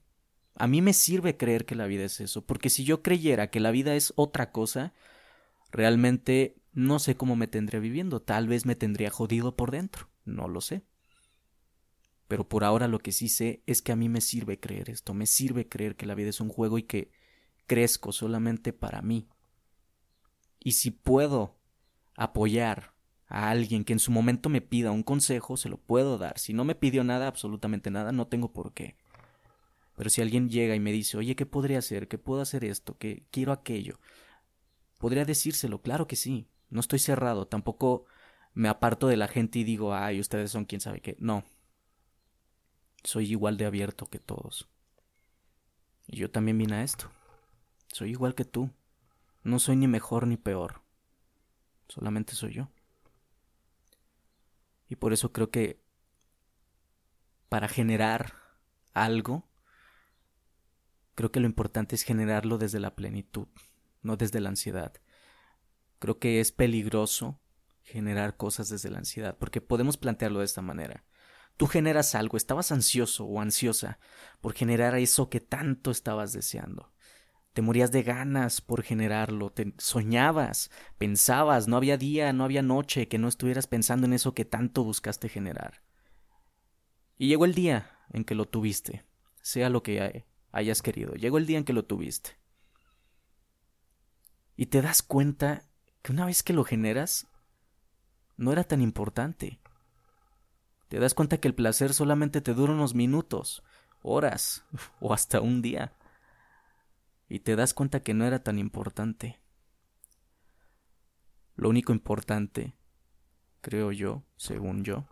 A 0.55 0.69
mí 0.69 0.81
me 0.81 0.95
sirve 0.95 1.37
creer 1.37 1.67
que 1.67 1.75
la 1.75 1.87
vida 1.87 2.05
es 2.05 2.19
eso, 2.23 2.47
porque 2.47 2.71
si 2.71 2.85
yo 2.85 3.03
creyera 3.03 3.51
que 3.51 3.61
la 3.61 3.73
vida 3.73 3.95
es 3.95 4.15
otra 4.17 4.53
cosa, 4.53 4.95
realmente 5.71 6.57
no 6.73 6.99
sé 6.99 7.17
cómo 7.17 7.37
me 7.37 7.49
tendría 7.49 7.81
viviendo, 7.81 8.21
tal 8.21 8.49
vez 8.49 8.67
me 8.67 8.77
tendría 8.77 9.11
jodido 9.11 9.57
por 9.57 9.71
dentro, 9.71 10.09
no 10.25 10.49
lo 10.49 10.61
sé. 10.61 10.85
Pero 12.29 12.49
por 12.49 12.63
ahora 12.63 12.89
lo 12.89 12.99
que 12.99 13.13
sí 13.13 13.29
sé 13.29 13.63
es 13.67 13.83
que 13.83 13.93
a 13.93 13.97
mí 13.97 14.09
me 14.09 14.21
sirve 14.21 14.61
creer 14.61 14.91
esto, 14.91 15.15
me 15.15 15.27
sirve 15.27 15.69
creer 15.69 15.97
que 15.97 16.07
la 16.07 16.15
vida 16.15 16.29
es 16.29 16.41
un 16.41 16.51
juego 16.51 16.79
y 16.79 16.83
que 16.83 17.11
crezco 17.67 18.13
solamente 18.13 18.73
para 18.73 19.03
mí. 19.03 19.29
Y 20.61 20.73
si 20.73 20.91
puedo 20.91 21.59
apoyar 22.17 22.95
a 23.29 23.51
alguien 23.51 23.85
que 23.85 23.93
en 23.93 23.99
su 23.99 24.11
momento 24.11 24.49
me 24.49 24.61
pida 24.61 24.91
un 24.91 25.03
consejo, 25.03 25.57
se 25.57 25.69
lo 25.69 25.79
puedo 25.79 26.19
dar. 26.19 26.39
Si 26.39 26.53
no 26.53 26.65
me 26.65 26.75
pidió 26.75 27.05
nada, 27.05 27.29
absolutamente 27.29 27.91
nada, 27.91 28.13
no 28.13 28.27
tengo 28.27 28.53
por 28.53 28.73
qué. 28.73 28.97
Pero 29.97 30.11
si 30.11 30.23
alguien 30.23 30.49
llega 30.49 30.75
y 30.75 30.81
me 30.81 30.93
dice, 30.93 31.19
oye, 31.19 31.35
¿qué 31.35 31.47
podría 31.47 31.79
hacer? 31.79 32.09
¿Qué 32.09 32.19
puedo 32.19 32.41
hacer 32.41 32.65
esto? 32.65 32.97
¿Qué 32.99 33.25
quiero 33.31 33.53
aquello? 33.53 33.99
Podría 34.99 35.25
decírselo, 35.25 35.81
claro 35.81 36.07
que 36.07 36.17
sí. 36.17 36.49
No 36.71 36.81
estoy 36.81 36.99
cerrado, 36.99 37.47
tampoco 37.47 38.05
me 38.53 38.69
aparto 38.69 39.07
de 39.07 39.17
la 39.17 39.29
gente 39.29 39.59
y 39.61 39.65
digo, 39.65 39.95
ay, 39.95 40.21
ustedes 40.21 40.51
son 40.51 40.65
quién 40.65 40.81
sabe 40.81 41.01
qué. 41.01 41.17
No. 41.19 41.45
Soy 43.05 43.31
igual 43.31 43.57
de 43.57 43.67
abierto 43.67 44.07
que 44.07 44.19
todos. 44.19 44.69
Y 46.07 46.17
yo 46.17 46.31
también 46.31 46.59
vine 46.59 46.77
a 46.77 46.83
esto. 46.83 47.11
Soy 47.93 48.11
igual 48.11 48.35
que 48.35 48.45
tú. 48.45 48.71
No 49.45 49.59
soy 49.59 49.77
ni 49.77 49.89
mejor 49.89 50.27
ni 50.27 50.37
peor. 50.37 50.83
Solamente 51.89 52.35
soy 52.35 52.55
yo. 52.55 52.69
Y 54.89 54.97
por 54.97 55.13
eso 55.13 55.33
creo 55.33 55.51
que 55.51 55.81
para 57.49 57.69
generar 57.69 58.35
algo 58.93 59.49
Creo 61.19 61.33
que 61.33 61.41
lo 61.41 61.47
importante 61.47 61.97
es 61.97 62.05
generarlo 62.05 62.59
desde 62.59 62.79
la 62.79 62.95
plenitud, 62.95 63.49
no 64.03 64.17
desde 64.17 64.41
la 64.41 64.49
ansiedad. 64.49 64.93
Creo 65.99 66.19
que 66.19 66.41
es 66.41 66.53
peligroso 66.53 67.41
generar 67.83 68.37
cosas 68.37 68.69
desde 68.69 68.91
la 68.91 68.99
ansiedad, 68.99 69.37
porque 69.39 69.61
podemos 69.61 69.97
plantearlo 69.97 70.41
de 70.41 70.45
esta 70.45 70.63
manera. 70.63 71.05
Tú 71.57 71.67
generas 71.67 72.15
algo, 72.15 72.37
estabas 72.37 72.71
ansioso 72.71 73.25
o 73.25 73.41
ansiosa 73.41 73.99
por 74.41 74.55
generar 74.55 74.95
eso 74.95 75.29
que 75.29 75.41
tanto 75.41 75.91
estabas 75.91 76.33
deseando. 76.33 76.93
Te 77.53 77.63
morías 77.63 77.91
de 77.91 78.05
ganas 78.05 78.61
por 78.61 78.85
generarlo, 78.85 79.51
te 79.51 79.75
soñabas, 79.79 80.71
pensabas, 80.99 81.67
no 81.67 81.77
había 81.77 81.97
día, 81.97 82.33
no 82.33 82.45
había 82.45 82.63
noche 82.63 83.09
que 83.09 83.19
no 83.19 83.27
estuvieras 83.27 83.67
pensando 83.67 84.07
en 84.07 84.13
eso 84.13 84.35
que 84.35 84.45
tanto 84.45 84.85
buscaste 84.85 85.29
generar. 85.29 85.83
Y 87.17 87.27
llegó 87.27 87.45
el 87.45 87.55
día 87.55 87.99
en 88.13 88.25
que 88.25 88.37
lo 88.37 88.47
tuviste, 88.47 89.05
sea 89.43 89.71
lo 89.71 89.83
que 89.83 90.25
hayas 90.53 90.83
querido. 90.83 91.15
Llegó 91.15 91.39
el 91.39 91.47
día 91.47 91.59
en 91.59 91.65
que 91.65 91.73
lo 91.73 91.85
tuviste. 91.85 92.38
Y 94.59 94.67
te 94.67 94.83
das 94.83 95.03
cuenta 95.03 95.63
que 96.03 96.11
una 96.11 96.27
vez 96.27 96.43
que 96.43 96.53
lo 96.53 96.65
generas, 96.65 97.29
no 98.37 98.51
era 98.51 98.65
tan 98.65 98.83
importante. 98.83 99.61
Te 100.89 100.99
das 100.99 101.15
cuenta 101.15 101.39
que 101.39 101.47
el 101.47 101.55
placer 101.55 101.95
solamente 101.95 102.41
te 102.41 102.55
dura 102.55 102.73
unos 102.73 102.93
minutos, 102.93 103.63
horas 104.03 104.65
o 105.01 105.15
hasta 105.15 105.41
un 105.41 105.63
día. 105.63 105.93
Y 107.29 107.39
te 107.39 107.55
das 107.55 107.73
cuenta 107.73 108.01
que 108.01 108.15
no 108.15 108.25
era 108.25 108.43
tan 108.43 108.59
importante. 108.59 109.39
Lo 111.55 111.69
único 111.69 111.93
importante, 111.93 112.75
creo 113.61 113.93
yo, 113.93 114.25
según 114.37 114.83
yo, 114.83 115.07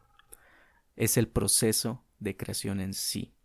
es 0.97 1.17
el 1.17 1.29
proceso 1.29 2.05
de 2.19 2.37
creación 2.37 2.81
en 2.81 2.95
sí. 2.95 3.36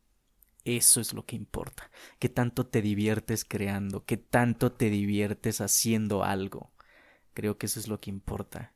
Eso 0.63 1.01
es 1.01 1.13
lo 1.13 1.25
que 1.25 1.35
importa. 1.35 1.89
¿Qué 2.19 2.29
tanto 2.29 2.67
te 2.67 2.81
diviertes 2.81 3.45
creando? 3.45 4.05
¿Qué 4.05 4.17
tanto 4.17 4.71
te 4.71 4.89
diviertes 4.89 5.59
haciendo 5.59 6.23
algo? 6.23 6.71
Creo 7.33 7.57
que 7.57 7.65
eso 7.65 7.79
es 7.79 7.87
lo 7.87 7.99
que 7.99 8.11
importa. 8.11 8.73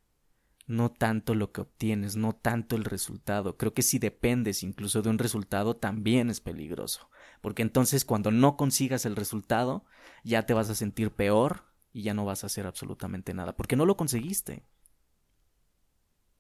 No 0.68 0.92
tanto 0.92 1.36
lo 1.36 1.52
que 1.52 1.62
obtienes, 1.62 2.16
no 2.16 2.34
tanto 2.34 2.76
el 2.76 2.86
resultado. 2.86 3.56
Creo 3.56 3.76
que 3.76 3.84
si 3.84 4.00
dependes 4.00 4.64
incluso 4.64 5.04
de 5.04 5.10
un 5.10 5.20
resultado 5.20 5.76
también 5.76 6.32
es 6.32 6.42
peligroso. 6.42 7.10
Porque 7.42 7.62
entonces 7.62 8.04
cuando 8.04 8.32
no 8.32 8.58
consigas 8.58 9.06
el 9.06 9.16
resultado, 9.16 9.86
ya 10.24 10.48
te 10.48 10.56
vas 10.56 10.72
a 10.72 10.76
sentir 10.76 11.12
peor 11.12 11.66
y 11.94 12.02
ya 12.02 12.16
no 12.16 12.26
vas 12.26 12.44
a 12.44 12.48
hacer 12.48 12.66
absolutamente 12.66 13.36
nada. 13.36 13.56
Porque 13.56 13.76
no 13.76 13.86
lo 13.86 13.96
conseguiste. 13.96 14.66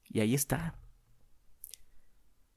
Y 0.05 0.21
ahí 0.21 0.33
está. 0.33 0.79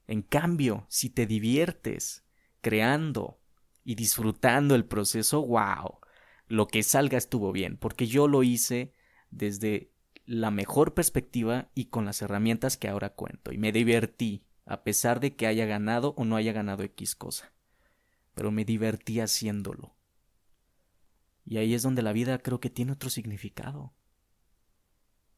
En 0.06 0.22
cambio, 0.22 0.86
si 0.88 1.10
te 1.10 1.26
diviertes, 1.26 2.24
creando 2.60 3.40
y 3.84 3.94
disfrutando 3.94 4.74
el 4.74 4.84
proceso, 4.84 5.44
wow, 5.44 5.98
lo 6.46 6.66
que 6.66 6.82
salga 6.82 7.18
estuvo 7.18 7.52
bien, 7.52 7.76
porque 7.76 8.06
yo 8.06 8.28
lo 8.28 8.42
hice 8.42 8.92
desde 9.30 9.92
la 10.26 10.50
mejor 10.50 10.94
perspectiva 10.94 11.70
y 11.74 11.86
con 11.86 12.04
las 12.04 12.20
herramientas 12.22 12.76
que 12.76 12.88
ahora 12.88 13.14
cuento, 13.14 13.52
y 13.52 13.58
me 13.58 13.72
divertí, 13.72 14.44
a 14.66 14.82
pesar 14.82 15.20
de 15.20 15.34
que 15.34 15.46
haya 15.46 15.64
ganado 15.64 16.14
o 16.16 16.24
no 16.24 16.36
haya 16.36 16.52
ganado 16.52 16.82
X 16.82 17.14
cosa, 17.14 17.52
pero 18.34 18.50
me 18.50 18.64
divertí 18.64 19.20
haciéndolo. 19.20 19.96
Y 21.46 21.56
ahí 21.56 21.72
es 21.72 21.82
donde 21.82 22.02
la 22.02 22.12
vida 22.12 22.38
creo 22.38 22.60
que 22.60 22.68
tiene 22.68 22.92
otro 22.92 23.08
significado. 23.08 23.94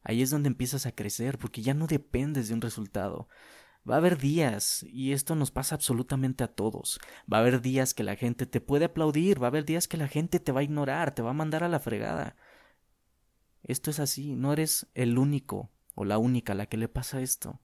Ahí 0.03 0.21
es 0.21 0.29
donde 0.29 0.47
empiezas 0.47 0.85
a 0.85 0.91
crecer, 0.91 1.37
porque 1.37 1.61
ya 1.61 1.73
no 1.73 1.87
dependes 1.87 2.49
de 2.49 2.53
un 2.53 2.59
resultado. 2.59 3.29
Va 3.89 3.95
a 3.95 3.97
haber 3.97 4.19
días, 4.19 4.83
y 4.83 5.11
esto 5.11 5.35
nos 5.35 5.49
pasa 5.49 5.73
absolutamente 5.73 6.43
a 6.43 6.47
todos, 6.47 6.99
va 7.31 7.37
a 7.37 7.39
haber 7.41 7.61
días 7.61 7.95
que 7.95 8.03
la 8.03 8.15
gente 8.15 8.45
te 8.45 8.61
puede 8.61 8.85
aplaudir, 8.85 9.41
va 9.41 9.47
a 9.47 9.49
haber 9.49 9.65
días 9.65 9.87
que 9.87 9.97
la 9.97 10.07
gente 10.07 10.39
te 10.39 10.51
va 10.51 10.59
a 10.59 10.63
ignorar, 10.63 11.15
te 11.15 11.23
va 11.23 11.31
a 11.31 11.33
mandar 11.33 11.63
a 11.63 11.67
la 11.67 11.79
fregada. 11.79 12.35
Esto 13.63 13.89
es 13.89 13.99
así, 13.99 14.35
no 14.35 14.53
eres 14.53 14.87
el 14.93 15.17
único 15.17 15.71
o 15.95 16.05
la 16.05 16.19
única 16.19 16.53
a 16.53 16.55
la 16.55 16.67
que 16.67 16.77
le 16.77 16.89
pasa 16.89 17.21
esto. 17.21 17.59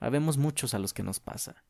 Habemos 0.00 0.38
muchos 0.38 0.74
a 0.74 0.80
los 0.80 0.92
que 0.92 1.04
nos 1.04 1.20
pasa. 1.20 1.64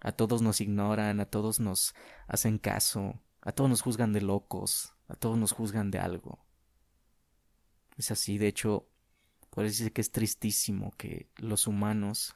A 0.00 0.12
todos 0.12 0.40
nos 0.42 0.60
ignoran, 0.60 1.20
a 1.20 1.26
todos 1.26 1.60
nos 1.60 1.94
hacen 2.26 2.58
caso, 2.58 3.20
a 3.42 3.52
todos 3.52 3.68
nos 3.68 3.82
juzgan 3.82 4.12
de 4.12 4.22
locos, 4.22 4.94
a 5.08 5.14
todos 5.14 5.36
nos 5.38 5.52
juzgan 5.52 5.90
de 5.90 5.98
algo. 5.98 6.44
Es 7.96 8.10
así, 8.10 8.38
de 8.38 8.48
hecho, 8.48 8.88
por 9.50 9.64
eso 9.64 9.90
que 9.92 10.00
es 10.00 10.10
tristísimo 10.10 10.92
que 10.96 11.30
los 11.36 11.66
humanos 11.66 12.34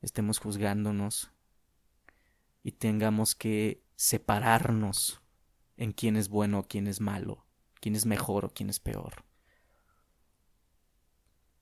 estemos 0.00 0.38
juzgándonos 0.38 1.30
y 2.62 2.72
tengamos 2.72 3.34
que 3.34 3.82
separarnos 3.96 5.20
en 5.76 5.92
quién 5.92 6.16
es 6.16 6.28
bueno 6.28 6.60
o 6.60 6.68
quién 6.68 6.86
es 6.86 7.00
malo, 7.00 7.46
quién 7.80 7.94
es 7.94 8.06
mejor 8.06 8.44
o 8.44 8.50
quién 8.50 8.70
es 8.70 8.80
peor. 8.80 9.24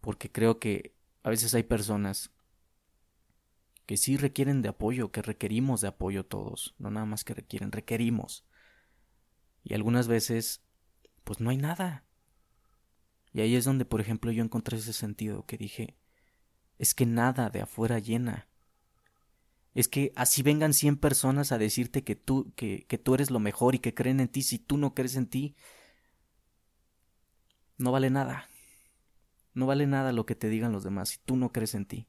Porque 0.00 0.30
creo 0.30 0.59
que 0.59 0.95
a 1.23 1.30
veces 1.30 1.54
hay 1.54 1.62
personas 1.62 2.30
que 3.87 3.97
sí 3.97 4.16
requieren 4.16 4.61
de 4.61 4.68
apoyo, 4.68 5.11
que 5.11 5.23
requerimos 5.23 5.80
de 5.80 5.88
apoyo 5.88 6.25
todos, 6.26 6.75
no 6.78 6.90
nada 6.90 7.07
más 7.07 7.25
que 7.25 7.35
requieren, 7.35 7.73
requerimos. 7.73 8.45
Y 9.64 9.75
algunas 9.75 10.09
veces, 10.09 10.62
pues 11.25 11.40
no 11.40 11.50
hay 11.50 11.57
nada. 11.57 12.04
Y 13.33 13.40
ahí 13.40 13.57
es 13.57 13.64
donde, 13.64 13.85
por 13.85 14.00
ejemplo, 14.00 14.30
yo 14.30 14.42
encontré 14.42 14.78
ese 14.78 14.92
sentido 14.92 15.47
que 15.47 15.57
dije, 15.57 15.97
es 16.78 16.94
que 16.94 17.06
nada 17.06 17.50
de 17.50 17.61
afuera 17.61 17.99
llena. 17.99 18.49
Es 19.75 19.88
que 19.88 20.12
así 20.16 20.42
vengan 20.42 20.73
cien 20.73 20.97
personas 20.97 21.52
a 21.52 21.58
decirte 21.58 22.02
que 22.02 22.16
tú, 22.16 22.52
que, 22.56 22.87
que 22.87 22.99
tú 22.99 23.14
eres 23.14 23.30
lo 23.30 23.38
mejor 23.38 23.75
y 23.75 23.78
que 23.78 23.94
creen 23.94 24.20
en 24.20 24.28
ti, 24.28 24.42
si 24.42 24.58
tú 24.58 24.76
no 24.76 24.94
crees 24.94 25.16
en 25.16 25.26
ti, 25.26 25.54
no 27.76 27.92
vale 27.92 28.11
nada. 28.11 28.49
No 29.54 29.66
vale 29.66 29.87
nada 29.87 30.12
lo 30.12 30.26
que 30.26 30.35
te 30.35 30.49
digan 30.49 30.73
los 30.73 30.85
demás 30.85 31.11
si 31.11 31.18
tú 31.18 31.37
no 31.37 31.52
crees 31.52 31.75
en 31.75 31.87
ti. 31.87 32.08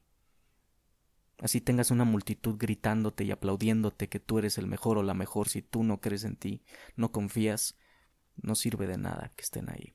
Así 1.38 1.60
tengas 1.60 1.90
una 1.90 2.04
multitud 2.04 2.56
gritándote 2.58 3.24
y 3.24 3.30
aplaudiéndote 3.30 4.08
que 4.08 4.20
tú 4.20 4.38
eres 4.38 4.58
el 4.58 4.66
mejor 4.66 4.98
o 4.98 5.02
la 5.02 5.14
mejor 5.14 5.48
si 5.48 5.62
tú 5.62 5.82
no 5.82 6.00
crees 6.00 6.24
en 6.24 6.36
ti, 6.36 6.62
no 6.96 7.12
confías, 7.12 7.78
no 8.36 8.54
sirve 8.54 8.86
de 8.86 8.98
nada 8.98 9.32
que 9.36 9.42
estén 9.42 9.70
ahí. 9.70 9.94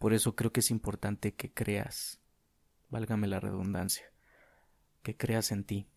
Por 0.00 0.14
eso 0.14 0.34
creo 0.34 0.50
que 0.50 0.60
es 0.60 0.70
importante 0.70 1.34
que 1.34 1.52
creas, 1.52 2.22
válgame 2.88 3.26
la 3.28 3.38
redundancia, 3.38 4.06
que 5.02 5.14
creas 5.14 5.52
en 5.52 5.62
ti, 5.62 5.90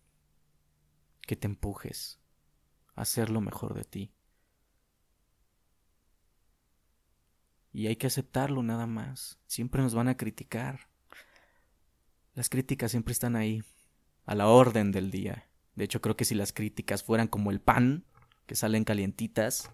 que 1.22 1.36
te 1.36 1.46
empujes 1.46 2.20
a 2.96 3.00
hacer 3.00 3.30
lo 3.30 3.40
mejor 3.40 3.72
de 3.72 3.84
ti. 3.84 4.12
Y 7.72 7.86
hay 7.86 7.96
que 7.96 8.08
aceptarlo 8.08 8.62
nada 8.62 8.86
más. 8.86 9.40
Siempre 9.46 9.80
nos 9.80 9.94
van 9.94 10.08
a 10.08 10.18
criticar. 10.18 10.90
Las 12.34 12.50
críticas 12.50 12.90
siempre 12.90 13.12
están 13.12 13.36
ahí, 13.36 13.64
a 14.26 14.34
la 14.34 14.48
orden 14.48 14.92
del 14.92 15.10
día. 15.10 15.48
De 15.76 15.84
hecho, 15.84 16.02
creo 16.02 16.14
que 16.14 16.26
si 16.26 16.34
las 16.34 16.52
críticas 16.52 17.02
fueran 17.02 17.26
como 17.26 17.50
el 17.50 17.62
pan, 17.62 18.04
que 18.44 18.54
salen 18.54 18.84
calientitas, 18.84 19.70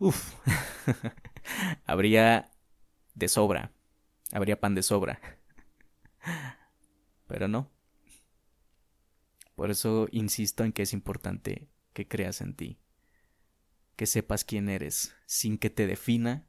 uff, 0.00 0.34
habría 1.86 2.51
de 3.14 3.28
sobra, 3.28 3.72
habría 4.32 4.60
pan 4.60 4.74
de 4.74 4.82
sobra. 4.82 5.20
Pero 7.26 7.48
no. 7.48 7.70
Por 9.54 9.70
eso 9.70 10.08
insisto 10.10 10.64
en 10.64 10.72
que 10.72 10.82
es 10.82 10.92
importante 10.92 11.68
que 11.92 12.08
creas 12.08 12.40
en 12.40 12.54
ti, 12.54 12.78
que 13.96 14.06
sepas 14.06 14.44
quién 14.44 14.68
eres, 14.68 15.14
sin 15.26 15.58
que 15.58 15.70
te 15.70 15.86
defina 15.86 16.48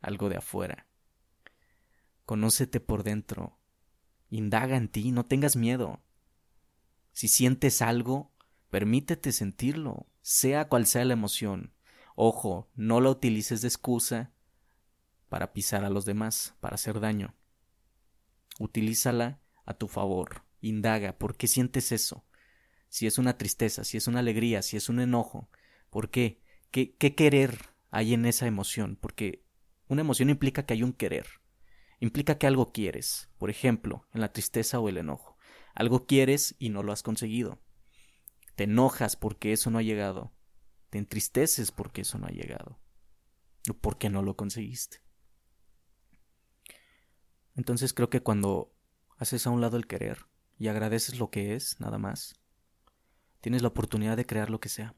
algo 0.00 0.28
de 0.28 0.36
afuera. 0.36 0.86
Conócete 2.24 2.80
por 2.80 3.04
dentro, 3.04 3.58
indaga 4.30 4.76
en 4.76 4.88
ti, 4.88 5.12
no 5.12 5.26
tengas 5.26 5.56
miedo. 5.56 6.02
Si 7.12 7.28
sientes 7.28 7.82
algo, 7.82 8.32
permítete 8.70 9.32
sentirlo, 9.32 10.06
sea 10.22 10.68
cual 10.68 10.86
sea 10.86 11.04
la 11.04 11.14
emoción. 11.14 11.74
Ojo, 12.14 12.68
no 12.74 13.00
la 13.00 13.10
utilices 13.10 13.60
de 13.62 13.68
excusa 13.68 14.32
para 15.28 15.52
pisar 15.52 15.84
a 15.84 15.90
los 15.90 16.04
demás, 16.04 16.56
para 16.60 16.74
hacer 16.74 17.00
daño. 17.00 17.34
Utilízala 18.58 19.40
a 19.64 19.74
tu 19.74 19.88
favor. 19.88 20.44
Indaga, 20.60 21.18
¿por 21.18 21.36
qué 21.36 21.46
sientes 21.46 21.92
eso? 21.92 22.24
Si 22.88 23.06
es 23.06 23.18
una 23.18 23.36
tristeza, 23.36 23.84
si 23.84 23.96
es 23.96 24.06
una 24.06 24.20
alegría, 24.20 24.62
si 24.62 24.76
es 24.76 24.88
un 24.88 25.00
enojo, 25.00 25.50
¿por 25.90 26.10
qué? 26.10 26.42
¿Qué, 26.70 26.96
querer 26.96 27.70
hay 27.90 28.14
en 28.14 28.26
esa 28.26 28.46
emoción? 28.46 28.96
Porque 29.00 29.44
una 29.88 30.00
emoción 30.00 30.30
implica 30.30 30.64
que 30.64 30.74
hay 30.74 30.82
un 30.82 30.92
querer. 30.92 31.26
Implica 32.00 32.38
que 32.38 32.46
algo 32.46 32.72
quieres, 32.72 33.28
por 33.38 33.50
ejemplo, 33.50 34.06
en 34.12 34.20
la 34.20 34.32
tristeza 34.32 34.78
o 34.80 34.88
el 34.88 34.98
enojo. 34.98 35.36
Algo 35.74 36.06
quieres 36.06 36.54
y 36.58 36.70
no 36.70 36.82
lo 36.82 36.92
has 36.92 37.02
conseguido. 37.02 37.60
Te 38.56 38.64
enojas 38.64 39.16
porque 39.16 39.52
eso 39.52 39.70
no 39.70 39.78
ha 39.78 39.82
llegado. 39.82 40.32
Te 40.90 40.98
entristeces 40.98 41.70
porque 41.70 42.02
eso 42.02 42.18
no 42.18 42.26
ha 42.26 42.30
llegado. 42.30 42.80
O 43.70 43.74
porque 43.74 44.10
no 44.10 44.22
lo 44.22 44.36
conseguiste. 44.36 44.98
Entonces 47.58 47.92
creo 47.92 48.08
que 48.08 48.22
cuando 48.22 48.72
haces 49.16 49.44
a 49.44 49.50
un 49.50 49.60
lado 49.60 49.76
el 49.76 49.88
querer 49.88 50.26
y 50.60 50.68
agradeces 50.68 51.18
lo 51.18 51.28
que 51.30 51.56
es, 51.56 51.80
nada 51.80 51.98
más, 51.98 52.36
tienes 53.40 53.62
la 53.62 53.68
oportunidad 53.68 54.16
de 54.16 54.26
crear 54.26 54.48
lo 54.48 54.60
que 54.60 54.68
sea. 54.68 54.94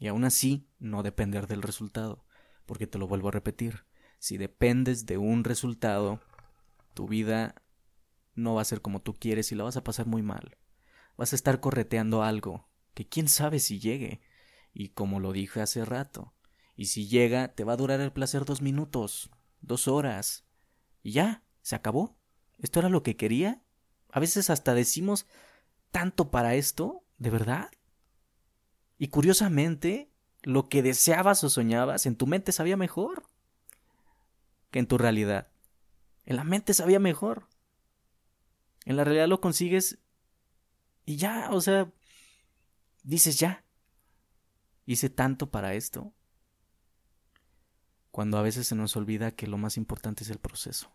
Y 0.00 0.08
aún 0.08 0.24
así, 0.24 0.66
no 0.80 1.04
depender 1.04 1.46
del 1.46 1.62
resultado, 1.62 2.24
porque 2.66 2.88
te 2.88 2.98
lo 2.98 3.06
vuelvo 3.06 3.28
a 3.28 3.30
repetir, 3.30 3.84
si 4.18 4.36
dependes 4.36 5.06
de 5.06 5.16
un 5.16 5.44
resultado, 5.44 6.20
tu 6.92 7.06
vida 7.06 7.54
no 8.34 8.54
va 8.54 8.62
a 8.62 8.64
ser 8.64 8.82
como 8.82 9.00
tú 9.00 9.14
quieres 9.14 9.52
y 9.52 9.54
la 9.54 9.62
vas 9.62 9.76
a 9.76 9.84
pasar 9.84 10.06
muy 10.06 10.22
mal. 10.22 10.56
Vas 11.16 11.32
a 11.32 11.36
estar 11.36 11.60
correteando 11.60 12.24
algo 12.24 12.68
que 12.94 13.08
quién 13.08 13.28
sabe 13.28 13.60
si 13.60 13.78
llegue. 13.78 14.20
Y 14.74 14.88
como 14.88 15.20
lo 15.20 15.30
dije 15.30 15.60
hace 15.60 15.84
rato, 15.84 16.34
y 16.74 16.86
si 16.86 17.06
llega, 17.06 17.54
te 17.54 17.62
va 17.62 17.74
a 17.74 17.76
durar 17.76 18.00
el 18.00 18.10
placer 18.10 18.44
dos 18.44 18.60
minutos, 18.60 19.30
dos 19.60 19.86
horas. 19.86 20.44
Y 21.04 21.12
ya, 21.12 21.44
se 21.70 21.76
acabó. 21.76 22.16
¿Esto 22.58 22.80
era 22.80 22.88
lo 22.88 23.04
que 23.04 23.16
quería? 23.16 23.62
A 24.10 24.18
veces 24.18 24.50
hasta 24.50 24.74
decimos 24.74 25.26
tanto 25.92 26.30
para 26.30 26.54
esto, 26.56 27.04
¿de 27.18 27.30
verdad? 27.30 27.70
Y 28.98 29.08
curiosamente, 29.08 30.10
lo 30.42 30.68
que 30.68 30.82
deseabas 30.82 31.44
o 31.44 31.48
soñabas 31.48 32.06
en 32.06 32.16
tu 32.16 32.26
mente 32.26 32.50
sabía 32.50 32.76
mejor 32.76 33.22
que 34.72 34.80
en 34.80 34.88
tu 34.88 34.98
realidad. 34.98 35.52
En 36.26 36.36
la 36.36 36.44
mente 36.44 36.74
sabía 36.74 36.98
mejor. 36.98 37.46
En 38.84 38.96
la 38.96 39.04
realidad 39.04 39.28
lo 39.28 39.40
consigues 39.40 39.98
y 41.06 41.16
ya, 41.16 41.50
o 41.52 41.60
sea, 41.60 41.92
dices 43.04 43.38
ya. 43.38 43.64
Hice 44.86 45.08
tanto 45.08 45.52
para 45.52 45.74
esto. 45.74 46.12
Cuando 48.10 48.38
a 48.38 48.42
veces 48.42 48.66
se 48.66 48.74
nos 48.74 48.96
olvida 48.96 49.30
que 49.30 49.46
lo 49.46 49.56
más 49.56 49.76
importante 49.76 50.24
es 50.24 50.30
el 50.30 50.38
proceso. 50.38 50.90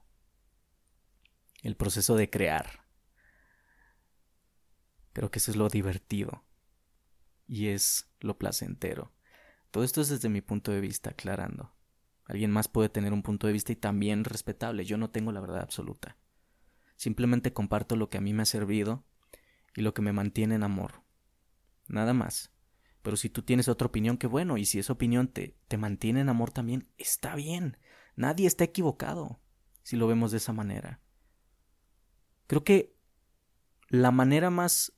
El 1.66 1.76
proceso 1.76 2.16
de 2.16 2.30
crear. 2.30 2.86
Creo 5.14 5.32
que 5.32 5.40
eso 5.40 5.50
es 5.50 5.58
lo 5.58 5.68
divertido. 5.68 6.44
Y 7.48 7.70
es 7.70 8.08
lo 8.20 8.38
placentero. 8.38 9.12
Todo 9.72 9.84
esto 9.84 10.00
es 10.02 10.10
desde 10.10 10.30
mi 10.30 10.42
punto 10.42 10.72
de 10.72 10.80
vista, 10.80 11.10
aclarando. 11.10 11.74
Alguien 12.26 12.52
más 12.52 12.68
puede 12.68 12.90
tener 12.90 13.14
un 13.14 13.24
punto 13.24 13.48
de 13.48 13.54
vista 13.54 13.72
y 13.72 13.78
también 13.78 14.26
respetable. 14.26 14.86
Yo 14.86 15.00
no 15.00 15.10
tengo 15.10 15.32
la 15.32 15.40
verdad 15.40 15.62
absoluta. 15.62 16.20
Simplemente 16.98 17.52
comparto 17.52 17.96
lo 17.96 18.12
que 18.12 18.20
a 18.20 18.22
mí 18.22 18.32
me 18.32 18.44
ha 18.44 18.46
servido 18.46 19.04
y 19.76 19.82
lo 19.82 19.96
que 19.96 20.04
me 20.04 20.14
mantiene 20.14 20.54
en 20.54 20.62
amor. 20.62 21.02
Nada 21.88 22.14
más. 22.14 22.52
Pero 23.02 23.18
si 23.18 23.32
tú 23.32 23.42
tienes 23.42 23.70
otra 23.70 23.88
opinión, 23.88 24.20
qué 24.20 24.28
bueno. 24.28 24.60
Y 24.60 24.66
si 24.66 24.78
esa 24.78 24.94
opinión 24.94 25.30
te, 25.30 25.58
te 25.68 25.80
mantiene 25.80 26.22
en 26.22 26.30
amor 26.30 26.52
también, 26.52 26.92
está 27.00 27.36
bien. 27.36 27.78
Nadie 28.16 28.46
está 28.46 28.66
equivocado 28.66 29.40
si 29.82 29.96
lo 29.96 30.06
vemos 30.06 30.30
de 30.30 30.38
esa 30.38 30.54
manera. 30.54 31.02
Creo 32.48 32.64
que 32.64 32.96
la 33.90 34.12
manera 34.12 34.50
más 34.50 34.94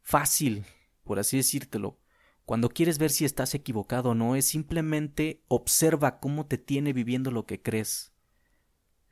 fácil, 0.00 0.64
por 1.04 1.18
así 1.18 1.36
decírtelo, 1.36 1.98
cuando 2.44 2.68
quieres 2.68 2.98
ver 2.98 3.10
si 3.10 3.24
estás 3.24 3.54
equivocado 3.54 4.10
o 4.10 4.14
no, 4.14 4.34
es 4.34 4.46
simplemente 4.46 5.44
observa 5.48 6.18
cómo 6.18 6.46
te 6.46 6.58
tiene 6.58 6.92
viviendo 6.92 7.30
lo 7.30 7.46
que 7.46 7.62
crees. 7.62 8.12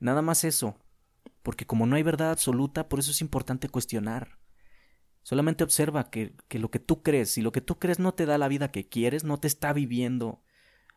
Nada 0.01 0.23
más 0.23 0.45
eso 0.45 0.77
porque 1.43 1.67
como 1.67 1.87
no 1.87 1.97
hay 1.97 2.03
verdad 2.03 2.31
absoluta, 2.31 2.89
por 2.89 2.99
eso 2.99 3.11
es 3.11 3.21
importante 3.21 3.69
cuestionar. 3.69 4.39
Solamente 5.23 5.65
observa 5.65 6.11
que, 6.11 6.35
que, 6.49 6.59
lo 6.59 6.71
que 6.71 6.79
tú 6.79 7.03
crees, 7.03 7.31
si 7.33 7.43
lo 7.43 7.53
que 7.53 7.61
tú 7.61 7.79
crees 7.79 7.99
no 7.99 8.15
te 8.15 8.27
da 8.27 8.39
la 8.39 8.49
vida 8.49 8.71
que 8.71 8.89
quieres, 8.89 9.25
no 9.25 9.39
te 9.39 9.49
está 9.49 9.73
viviendo, 9.73 10.43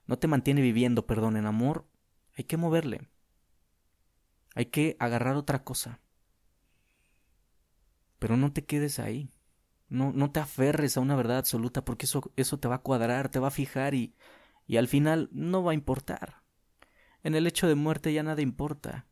no 0.05 0.17
te 0.17 0.27
mantiene 0.27 0.61
viviendo, 0.61 1.05
perdón, 1.05 1.37
en 1.37 1.45
amor, 1.45 1.87
hay 2.37 2.45
que 2.45 2.57
moverle. 2.57 3.09
Hay 4.55 4.67
que 4.67 4.95
agarrar 4.99 5.35
otra 5.35 5.63
cosa. 5.63 5.99
Pero 8.23 8.37
no 8.37 8.53
te 8.53 8.63
quedes 8.63 8.99
ahí. 8.99 9.29
No, 9.89 10.13
no 10.13 10.31
te 10.31 10.39
aferres 10.39 10.95
a 10.95 11.01
una 11.01 11.17
verdad 11.17 11.39
absoluta 11.39 11.83
porque 11.83 12.05
eso, 12.05 12.31
eso 12.37 12.57
te 12.57 12.69
va 12.69 12.75
a 12.75 12.81
cuadrar, 12.81 13.27
te 13.27 13.37
va 13.37 13.49
a 13.49 13.51
fijar 13.51 13.95
y, 13.95 14.15
y 14.65 14.77
al 14.77 14.87
final 14.87 15.27
no 15.33 15.61
va 15.61 15.71
a 15.71 15.73
importar. 15.73 16.41
En 17.23 17.35
el 17.35 17.47
hecho 17.47 17.67
de 17.67 17.75
muerte 17.75 18.13
ya 18.13 18.23
nada 18.23 18.41
importa 18.41 19.07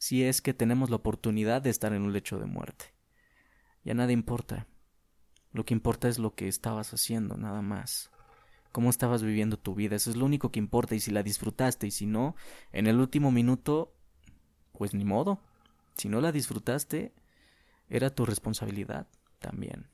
si 0.00 0.24
es 0.24 0.42
que 0.42 0.54
tenemos 0.54 0.90
la 0.90 0.96
oportunidad 0.96 1.62
de 1.62 1.70
estar 1.70 1.92
en 1.92 2.02
un 2.02 2.12
lecho 2.12 2.40
de 2.40 2.46
muerte. 2.46 2.86
Ya 3.84 3.94
nada 3.94 4.10
importa. 4.10 4.66
Lo 5.52 5.64
que 5.64 5.74
importa 5.74 6.08
es 6.08 6.18
lo 6.18 6.34
que 6.34 6.48
estabas 6.48 6.92
haciendo, 6.92 7.36
nada 7.36 7.62
más. 7.62 8.10
Cómo 8.72 8.90
estabas 8.90 9.22
viviendo 9.22 9.56
tu 9.56 9.76
vida, 9.76 9.94
eso 9.94 10.10
es 10.10 10.16
lo 10.16 10.24
único 10.24 10.50
que 10.50 10.58
importa 10.58 10.96
y 10.96 11.00
si 11.00 11.12
la 11.12 11.22
disfrutaste 11.22 11.86
y 11.86 11.92
si 11.92 12.06
no, 12.06 12.34
en 12.72 12.88
el 12.88 12.98
último 12.98 13.30
minuto, 13.30 13.94
pues 14.72 14.94
ni 14.94 15.04
modo. 15.04 15.44
Si 15.94 16.08
no 16.08 16.20
la 16.20 16.32
disfrutaste, 16.32 17.14
era 17.88 18.14
tu 18.14 18.26
responsabilidad 18.26 19.08
también. 19.38 19.88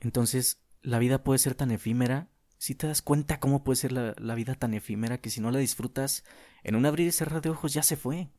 Entonces, 0.00 0.62
la 0.82 0.98
vida 0.98 1.24
puede 1.24 1.38
ser 1.38 1.54
tan 1.54 1.70
efímera 1.70 2.28
si 2.58 2.74
te 2.74 2.86
das 2.86 3.02
cuenta 3.02 3.40
cómo 3.40 3.64
puede 3.64 3.76
ser 3.76 3.92
la, 3.92 4.34
vida 4.34 4.54
tan 4.54 4.74
efímera 4.74 5.18
que 5.18 5.30
si 5.30 5.40
no 5.40 5.50
la 5.50 5.58
disfrutas, 5.58 6.24
en 6.62 6.74
un 6.74 6.86
abrir 6.86 7.08
y 7.08 7.12
cerrar 7.12 7.42
de 7.42 7.50
ojos 7.50 7.74
ya 7.74 7.82
se 7.82 7.96
fue. 7.96 8.30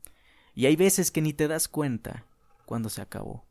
Y 0.54 0.66
hay 0.66 0.76
veces 0.76 1.10
que 1.10 1.22
ni 1.22 1.32
te 1.32 1.46
das 1.46 1.68
cuenta 1.68 2.26
cuando 2.66 2.88
se 2.88 3.00
acabó. 3.00 3.46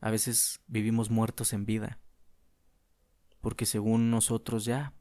A 0.00 0.10
veces 0.10 0.60
vivimos 0.66 1.10
muertos 1.10 1.52
en 1.52 1.64
vida, 1.64 2.00
porque 3.40 3.66
según 3.66 4.10
nosotros 4.10 4.64
ya 4.64 4.94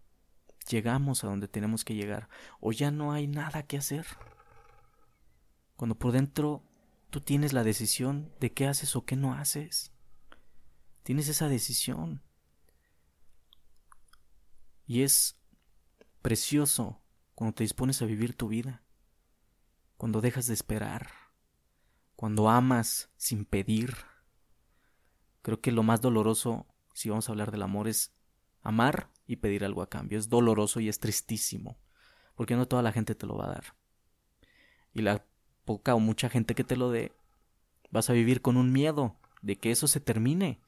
llegamos 0.69 1.23
a 1.23 1.27
donde 1.27 1.47
tenemos 1.47 1.83
que 1.83 1.95
llegar, 1.95 2.29
o 2.59 2.71
ya 2.71 2.91
no 2.91 3.13
hay 3.13 3.27
nada 3.27 3.63
que 3.63 3.77
hacer. 3.77 4.05
Cuando 5.81 5.95
por 5.95 6.11
dentro 6.11 6.63
tú 7.09 7.21
tienes 7.21 7.53
la 7.53 7.63
decisión 7.63 8.31
de 8.39 8.53
qué 8.53 8.67
haces 8.67 8.95
o 8.95 9.03
qué 9.03 9.15
no 9.15 9.33
haces. 9.33 9.91
Tienes 11.01 11.27
esa 11.27 11.49
decisión. 11.49 12.21
Y 14.85 15.01
es 15.01 15.39
precioso 16.21 17.01
cuando 17.33 17.55
te 17.55 17.63
dispones 17.63 17.99
a 17.99 18.05
vivir 18.05 18.37
tu 18.37 18.47
vida, 18.47 18.83
cuando 19.97 20.21
dejas 20.21 20.45
de 20.45 20.53
esperar, 20.53 21.09
cuando 22.15 22.47
amas 22.47 23.09
sin 23.17 23.43
pedir. 23.43 23.95
Creo 25.41 25.61
que 25.61 25.71
lo 25.71 25.81
más 25.81 25.99
doloroso, 25.99 26.67
si 26.93 27.09
vamos 27.09 27.27
a 27.27 27.31
hablar 27.31 27.49
del 27.49 27.63
amor, 27.63 27.87
es 27.87 28.13
amar 28.61 29.09
y 29.25 29.37
pedir 29.37 29.65
algo 29.65 29.81
a 29.81 29.89
cambio. 29.89 30.19
Es 30.19 30.29
doloroso 30.29 30.79
y 30.79 30.89
es 30.89 30.99
tristísimo. 30.99 31.79
porque 32.35 32.55
no 32.55 32.67
toda 32.67 32.83
la 32.83 32.91
gente 32.91 33.15
te 33.15 33.25
lo 33.25 33.35
va 33.35 33.45
a 33.45 33.53
dar. 33.53 33.75
Y 34.93 35.01
la 35.01 35.25
poca 35.65 35.95
o 35.95 36.00
mucha 36.00 36.30
gente 36.30 36.56
que 36.56 36.63
te 36.63 36.76
lo 36.76 36.91
dé, 36.91 37.12
vas 37.89 38.10
a 38.10 38.13
vivir 38.13 38.41
con 38.41 38.58
un 38.58 38.71
miedo 38.71 39.15
de 39.41 39.56
que 39.58 39.71
eso 39.71 39.88
se 39.88 40.00
termine. 40.00 40.60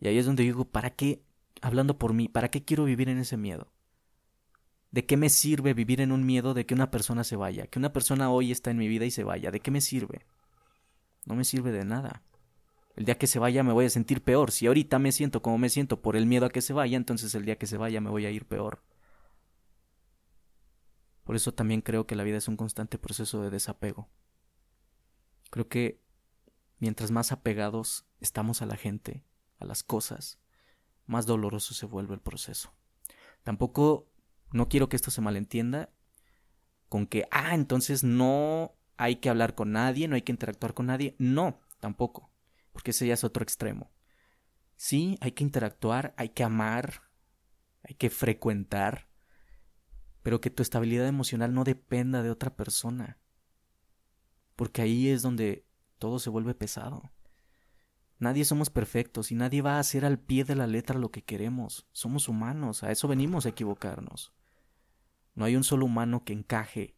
Y 0.00 0.08
ahí 0.08 0.18
es 0.18 0.26
donde 0.26 0.42
digo, 0.42 0.64
¿para 0.64 0.90
qué, 0.90 1.22
hablando 1.60 1.98
por 1.98 2.12
mí, 2.12 2.28
¿para 2.28 2.50
qué 2.50 2.64
quiero 2.64 2.84
vivir 2.84 3.08
en 3.08 3.18
ese 3.18 3.36
miedo? 3.36 3.68
¿De 4.90 5.06
qué 5.06 5.16
me 5.16 5.30
sirve 5.30 5.72
vivir 5.72 6.00
en 6.00 6.12
un 6.12 6.26
miedo 6.26 6.52
de 6.52 6.66
que 6.66 6.74
una 6.74 6.90
persona 6.90 7.24
se 7.24 7.36
vaya? 7.36 7.66
Que 7.66 7.78
una 7.78 7.92
persona 7.92 8.30
hoy 8.30 8.52
está 8.52 8.70
en 8.70 8.76
mi 8.76 8.88
vida 8.88 9.06
y 9.06 9.10
se 9.10 9.24
vaya. 9.24 9.50
¿De 9.50 9.60
qué 9.60 9.70
me 9.70 9.80
sirve? 9.80 10.26
No 11.24 11.34
me 11.34 11.44
sirve 11.44 11.72
de 11.72 11.84
nada. 11.84 12.22
El 12.94 13.06
día 13.06 13.16
que 13.16 13.26
se 13.26 13.38
vaya 13.38 13.62
me 13.62 13.72
voy 13.72 13.86
a 13.86 13.90
sentir 13.90 14.22
peor. 14.22 14.50
Si 14.50 14.66
ahorita 14.66 14.98
me 14.98 15.12
siento 15.12 15.40
como 15.40 15.56
me 15.56 15.70
siento 15.70 16.02
por 16.02 16.14
el 16.14 16.26
miedo 16.26 16.44
a 16.44 16.50
que 16.50 16.60
se 16.60 16.74
vaya, 16.74 16.98
entonces 16.98 17.34
el 17.34 17.46
día 17.46 17.56
que 17.56 17.66
se 17.66 17.78
vaya 17.78 18.02
me 18.02 18.10
voy 18.10 18.26
a 18.26 18.30
ir 18.30 18.44
peor. 18.44 18.82
Por 21.24 21.36
eso 21.36 21.52
también 21.52 21.80
creo 21.80 22.06
que 22.06 22.16
la 22.16 22.24
vida 22.24 22.38
es 22.38 22.48
un 22.48 22.56
constante 22.56 22.98
proceso 22.98 23.42
de 23.42 23.50
desapego. 23.50 24.10
Creo 25.50 25.68
que 25.68 26.02
mientras 26.78 27.10
más 27.10 27.30
apegados 27.30 28.06
estamos 28.20 28.62
a 28.62 28.66
la 28.66 28.76
gente, 28.76 29.24
a 29.58 29.64
las 29.64 29.82
cosas, 29.82 30.40
más 31.06 31.26
doloroso 31.26 31.74
se 31.74 31.86
vuelve 31.86 32.14
el 32.14 32.20
proceso. 32.20 32.74
Tampoco 33.44 34.10
no 34.52 34.68
quiero 34.68 34.88
que 34.88 34.96
esto 34.96 35.10
se 35.10 35.20
malentienda 35.20 35.90
con 36.88 37.06
que, 37.06 37.26
ah, 37.30 37.54
entonces 37.54 38.04
no 38.04 38.74
hay 38.96 39.16
que 39.16 39.30
hablar 39.30 39.54
con 39.54 39.72
nadie, 39.72 40.08
no 40.08 40.14
hay 40.14 40.22
que 40.22 40.32
interactuar 40.32 40.74
con 40.74 40.86
nadie. 40.86 41.16
No, 41.18 41.60
tampoco, 41.80 42.30
porque 42.72 42.90
ese 42.90 43.06
ya 43.06 43.14
es 43.14 43.24
otro 43.24 43.42
extremo. 43.42 43.92
Sí, 44.76 45.16
hay 45.20 45.32
que 45.32 45.44
interactuar, 45.44 46.14
hay 46.16 46.30
que 46.30 46.44
amar, 46.44 47.02
hay 47.82 47.94
que 47.94 48.10
frecuentar, 48.10 49.08
pero 50.22 50.40
que 50.40 50.50
tu 50.50 50.62
estabilidad 50.62 51.06
emocional 51.06 51.54
no 51.54 51.64
dependa 51.64 52.22
de 52.22 52.30
otra 52.30 52.54
persona. 52.54 53.18
Porque 54.56 54.82
ahí 54.82 55.08
es 55.08 55.22
donde 55.22 55.66
todo 55.98 56.18
se 56.18 56.30
vuelve 56.30 56.54
pesado. 56.54 57.12
Nadie 58.18 58.44
somos 58.44 58.70
perfectos 58.70 59.32
y 59.32 59.34
nadie 59.34 59.62
va 59.62 59.76
a 59.76 59.80
hacer 59.80 60.04
al 60.04 60.18
pie 60.18 60.44
de 60.44 60.54
la 60.54 60.68
letra 60.68 60.98
lo 60.98 61.10
que 61.10 61.24
queremos. 61.24 61.88
Somos 61.90 62.28
humanos, 62.28 62.84
a 62.84 62.92
eso 62.92 63.08
venimos 63.08 63.46
a 63.46 63.48
equivocarnos. 63.48 64.32
No 65.34 65.44
hay 65.44 65.56
un 65.56 65.64
solo 65.64 65.86
humano 65.86 66.24
que 66.24 66.32
encaje 66.32 66.94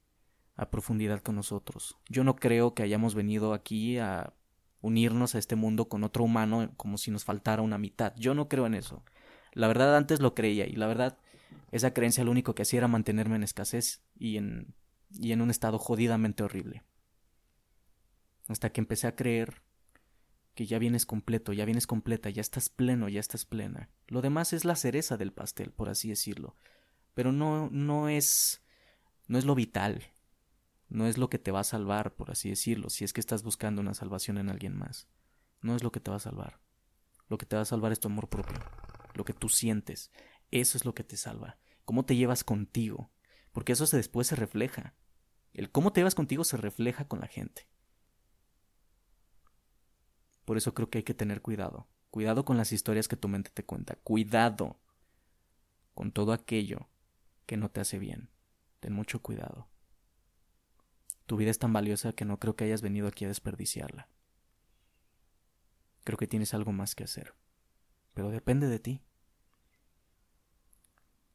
a 0.56 0.70
profundidad 0.70 1.20
con 1.20 1.36
nosotros. 1.36 1.96
Yo 2.08 2.24
no 2.24 2.36
creo 2.36 2.74
que 2.74 2.82
hayamos 2.82 3.14
venido 3.14 3.54
aquí 3.54 3.98
a 3.98 4.34
unirnos 4.80 5.34
a 5.34 5.38
este 5.38 5.56
mundo 5.56 5.88
con 5.88 6.04
otro 6.04 6.24
humano 6.24 6.72
como 6.76 6.98
si 6.98 7.10
nos 7.10 7.24
faltara 7.24 7.62
una 7.62 7.78
mitad. 7.78 8.12
Yo 8.16 8.34
no 8.34 8.48
creo 8.48 8.66
en 8.66 8.74
eso. 8.74 9.02
La 9.52 9.66
verdad 9.66 9.96
antes 9.96 10.20
lo 10.20 10.34
creía 10.34 10.66
y 10.66 10.72
la 10.72 10.86
verdad 10.86 11.16
esa 11.70 11.92
creencia 11.92 12.24
lo 12.24 12.30
único 12.30 12.54
que 12.54 12.62
hacía 12.62 12.78
era 12.78 12.88
mantenerme 12.88 13.36
en 13.36 13.42
escasez 13.42 14.02
y 14.16 14.36
en, 14.36 14.74
y 15.10 15.32
en 15.32 15.40
un 15.40 15.50
estado 15.50 15.78
jodidamente 15.78 16.42
horrible. 16.42 16.82
Hasta 18.48 18.70
que 18.70 18.80
empecé 18.80 19.06
a 19.06 19.16
creer 19.16 19.62
que 20.54 20.66
ya 20.66 20.78
vienes 20.78 21.06
completo, 21.06 21.52
ya 21.52 21.64
vienes 21.64 21.86
completa, 21.86 22.30
ya 22.30 22.40
estás 22.40 22.68
pleno, 22.68 23.08
ya 23.08 23.20
estás 23.20 23.44
plena. 23.44 23.90
Lo 24.06 24.22
demás 24.22 24.52
es 24.52 24.64
la 24.64 24.76
cereza 24.76 25.16
del 25.16 25.32
pastel, 25.32 25.72
por 25.72 25.88
así 25.88 26.08
decirlo. 26.08 26.54
Pero 27.14 27.32
no, 27.32 27.68
no 27.70 28.08
es, 28.08 28.62
no 29.26 29.38
es 29.38 29.44
lo 29.44 29.54
vital. 29.54 30.02
No 30.88 31.06
es 31.08 31.18
lo 31.18 31.28
que 31.28 31.38
te 31.38 31.50
va 31.50 31.60
a 31.60 31.64
salvar, 31.64 32.14
por 32.14 32.30
así 32.30 32.50
decirlo, 32.50 32.90
si 32.90 33.04
es 33.04 33.12
que 33.12 33.20
estás 33.20 33.42
buscando 33.42 33.80
una 33.80 33.94
salvación 33.94 34.38
en 34.38 34.48
alguien 34.48 34.76
más. 34.76 35.08
No 35.60 35.74
es 35.74 35.82
lo 35.82 35.90
que 35.90 36.00
te 36.00 36.10
va 36.10 36.18
a 36.18 36.20
salvar. 36.20 36.60
Lo 37.28 37.38
que 37.38 37.46
te 37.46 37.56
va 37.56 37.62
a 37.62 37.66
salvar 37.66 37.90
es 37.90 38.00
tu 38.00 38.08
amor 38.08 38.28
propio, 38.28 38.58
lo 39.14 39.24
que 39.24 39.32
tú 39.32 39.48
sientes. 39.48 40.12
Eso 40.50 40.78
es 40.78 40.84
lo 40.84 40.94
que 40.94 41.04
te 41.04 41.16
salva. 41.16 41.58
Cómo 41.84 42.04
te 42.04 42.16
llevas 42.16 42.44
contigo. 42.44 43.10
Porque 43.52 43.72
eso 43.72 43.86
se 43.86 43.96
después 43.96 44.26
se 44.26 44.36
refleja. 44.36 44.94
El 45.52 45.70
cómo 45.70 45.92
te 45.92 46.00
llevas 46.00 46.14
contigo 46.14 46.44
se 46.44 46.56
refleja 46.56 47.06
con 47.06 47.20
la 47.20 47.28
gente. 47.28 47.68
Por 50.44 50.56
eso 50.56 50.74
creo 50.74 50.90
que 50.90 50.98
hay 50.98 51.04
que 51.04 51.14
tener 51.14 51.40
cuidado. 51.40 51.88
Cuidado 52.10 52.44
con 52.44 52.56
las 52.56 52.72
historias 52.72 53.08
que 53.08 53.16
tu 53.16 53.28
mente 53.28 53.50
te 53.50 53.64
cuenta. 53.64 53.96
Cuidado 53.96 54.80
con 55.94 56.12
todo 56.12 56.32
aquello 56.32 56.88
que 57.46 57.56
no 57.56 57.70
te 57.70 57.80
hace 57.80 57.98
bien. 57.98 58.30
Ten 58.80 58.92
mucho 58.92 59.22
cuidado. 59.22 59.68
Tu 61.26 61.36
vida 61.36 61.50
es 61.50 61.58
tan 61.58 61.72
valiosa 61.72 62.12
que 62.12 62.24
no 62.24 62.38
creo 62.38 62.56
que 62.56 62.64
hayas 62.64 62.82
venido 62.82 63.08
aquí 63.08 63.24
a 63.24 63.28
desperdiciarla. 63.28 64.08
Creo 66.04 66.18
que 66.18 66.26
tienes 66.26 66.52
algo 66.52 66.72
más 66.72 66.94
que 66.94 67.04
hacer. 67.04 67.34
Pero 68.12 68.30
depende 68.30 68.68
de 68.68 68.78
ti. 68.78 69.00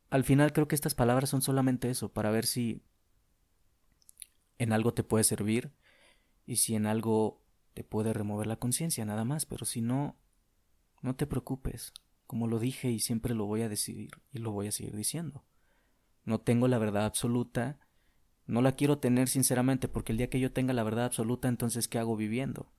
Al 0.09 0.23
final 0.23 0.53
creo 0.53 0.67
que 0.67 0.75
estas 0.75 0.95
palabras 0.95 1.29
son 1.29 1.41
solamente 1.41 1.89
eso, 1.89 2.11
para 2.11 2.31
ver 2.31 2.45
si 2.45 2.81
en 4.57 4.73
algo 4.73 4.93
te 4.93 5.03
puede 5.03 5.23
servir 5.23 5.71
y 6.45 6.57
si 6.57 6.75
en 6.75 6.85
algo 6.85 7.41
te 7.73 7.83
puede 7.83 8.13
remover 8.13 8.47
la 8.47 8.57
conciencia, 8.57 9.05
nada 9.05 9.23
más, 9.23 9.45
pero 9.45 9.65
si 9.65 9.81
no, 9.81 10.17
no 11.01 11.15
te 11.15 11.27
preocupes, 11.27 11.93
como 12.27 12.47
lo 12.47 12.59
dije 12.59 12.89
y 12.89 12.99
siempre 12.99 13.35
lo 13.35 13.45
voy 13.45 13.61
a 13.61 13.69
decidir 13.69 14.11
y 14.31 14.39
lo 14.39 14.51
voy 14.51 14.67
a 14.67 14.71
seguir 14.71 14.95
diciendo. 14.95 15.45
No 16.25 16.41
tengo 16.41 16.67
la 16.67 16.77
verdad 16.77 17.05
absoluta, 17.05 17.79
no 18.47 18.61
la 18.61 18.75
quiero 18.75 18.97
tener 18.97 19.29
sinceramente, 19.29 19.87
porque 19.87 20.11
el 20.11 20.17
día 20.17 20.29
que 20.29 20.39
yo 20.39 20.51
tenga 20.51 20.73
la 20.73 20.83
verdad 20.83 21.05
absoluta, 21.05 21.47
entonces 21.47 21.87
¿qué 21.87 21.99
hago 21.99 22.15
viviendo? 22.15 22.71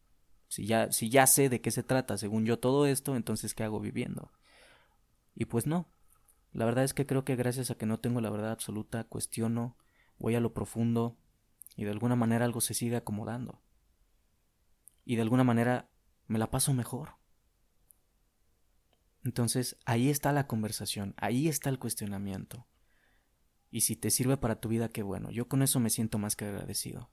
Si 0.49 0.67
ya, 0.67 0.91
si 0.91 1.09
ya 1.11 1.27
sé 1.29 1.49
de 1.49 1.61
qué 1.61 1.71
se 1.71 1.85
trata, 1.85 2.19
según 2.19 2.45
yo 2.45 2.59
todo 2.59 2.87
esto, 2.87 3.15
entonces 3.15 3.55
¿qué 3.55 3.63
hago 3.63 3.79
viviendo? 3.81 4.33
Y 5.35 5.45
pues 5.45 5.67
no. 5.67 5.89
La 6.53 6.65
verdad 6.65 6.85
es 6.85 6.95
que 6.95 7.07
creo 7.07 7.25
que 7.25 7.37
gracias 7.37 7.71
a 7.71 7.77
que 7.77 7.87
no 7.87 8.01
tengo 8.01 8.21
la 8.21 8.31
verdad 8.31 8.51
absoluta, 8.51 9.05
cuestiono, 9.05 9.77
voy 10.19 10.35
a 10.35 10.41
lo 10.41 10.53
profundo 10.53 11.17
y 11.77 11.85
de 11.85 11.91
alguna 11.91 12.17
manera 12.17 12.45
algo 12.45 12.61
se 12.61 12.75
sigue 12.75 12.97
acomodando 12.97 13.63
y 15.05 15.17
de 15.17 15.23
alguna 15.23 15.45
manera 15.45 15.91
me 16.27 16.39
la 16.39 16.51
paso 16.51 16.73
mejor. 16.73 17.17
Entonces 19.25 19.77
ahí 19.85 20.09
está 20.09 20.33
la 20.33 20.47
conversación, 20.47 21.15
ahí 21.17 21.49
está 21.49 21.69
el 21.69 21.79
cuestionamiento. 21.79 22.67
Y 23.71 23.83
si 23.83 23.97
te 23.97 24.11
sirve 24.11 24.37
para 24.37 24.61
tu 24.61 24.69
vida, 24.69 24.89
qué 24.89 25.03
bueno. 25.03 25.31
Yo 25.31 25.49
con 25.49 25.63
eso 25.63 25.79
me 25.81 25.91
siento 25.91 26.19
más 26.19 26.37
que 26.37 26.45
agradecido. 26.45 27.11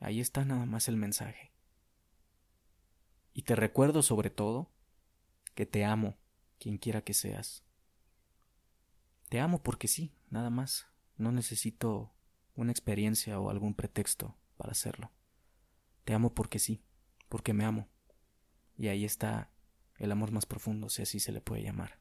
Ahí 0.00 0.20
está 0.20 0.44
nada 0.44 0.64
más 0.64 0.88
el 0.88 0.96
mensaje. 0.96 1.52
Y 3.34 3.42
te 3.42 3.56
recuerdo 3.56 4.02
sobre 4.02 4.30
todo 4.30 4.70
que 5.54 5.66
te 5.66 5.84
amo, 5.84 6.16
quien 6.58 6.78
quiera 6.78 7.02
que 7.02 7.14
seas. 7.14 7.64
Te 9.28 9.40
amo 9.40 9.62
porque 9.62 9.88
sí, 9.88 10.14
nada 10.30 10.50
más. 10.50 10.86
No 11.16 11.32
necesito 11.32 12.12
una 12.54 12.72
experiencia 12.72 13.38
o 13.40 13.50
algún 13.50 13.74
pretexto 13.74 14.36
para 14.56 14.72
hacerlo. 14.72 15.12
Te 16.04 16.14
amo 16.14 16.34
porque 16.34 16.58
sí, 16.58 16.82
porque 17.28 17.52
me 17.52 17.64
amo. 17.64 17.88
Y 18.76 18.88
ahí 18.88 19.04
está 19.04 19.50
el 19.98 20.12
amor 20.12 20.30
más 20.30 20.46
profundo, 20.46 20.88
si 20.88 21.02
así 21.02 21.20
se 21.20 21.32
le 21.32 21.40
puede 21.40 21.62
llamar. 21.62 21.98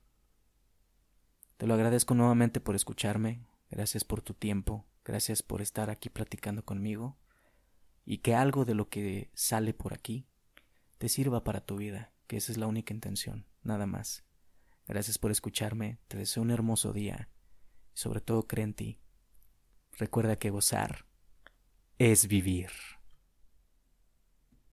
Te 1.58 1.66
lo 1.66 1.74
agradezco 1.74 2.13
nuevamente 2.13 2.60
por 2.60 2.76
escucharme, 2.76 3.44
gracias 3.72 4.04
por 4.04 4.22
tu 4.22 4.34
tiempo, 4.36 4.86
gracias 5.04 5.42
por 5.42 5.62
estar 5.62 5.90
aquí 5.90 6.10
platicando 6.10 6.63
conmigo 6.63 7.18
y 8.06 8.20
que 8.20 8.36
algo 8.36 8.63
de 8.63 8.76
lo 8.76 8.90
que 8.90 9.32
sale 9.34 9.74
por 9.74 9.94
aquí 9.94 10.28
te 11.00 11.10
sirva 11.10 11.44
para 11.44 11.66
tu 11.66 11.78
vida, 11.78 12.13
que 12.28 12.38
esa 12.38 12.52
es 12.52 12.60
la 12.60 12.68
única 12.68 12.94
intención, 12.94 13.48
nada 13.63 13.88
más. 13.88 14.27
Gracias 14.88 15.17
por 15.17 15.32
escucharme, 15.32 16.00
te 16.08 16.17
deseo 16.17 16.43
un 16.43 16.52
hermoso 16.52 16.93
día 16.93 17.30
y 17.93 17.97
sobre 17.97 18.21
todo 18.21 18.47
cree 18.47 18.63
en 18.63 18.73
ti. 18.73 19.00
Recuerda 19.97 20.38
que 20.38 20.50
gozar 20.50 21.06
es 21.97 22.28
vivir. 22.28 22.69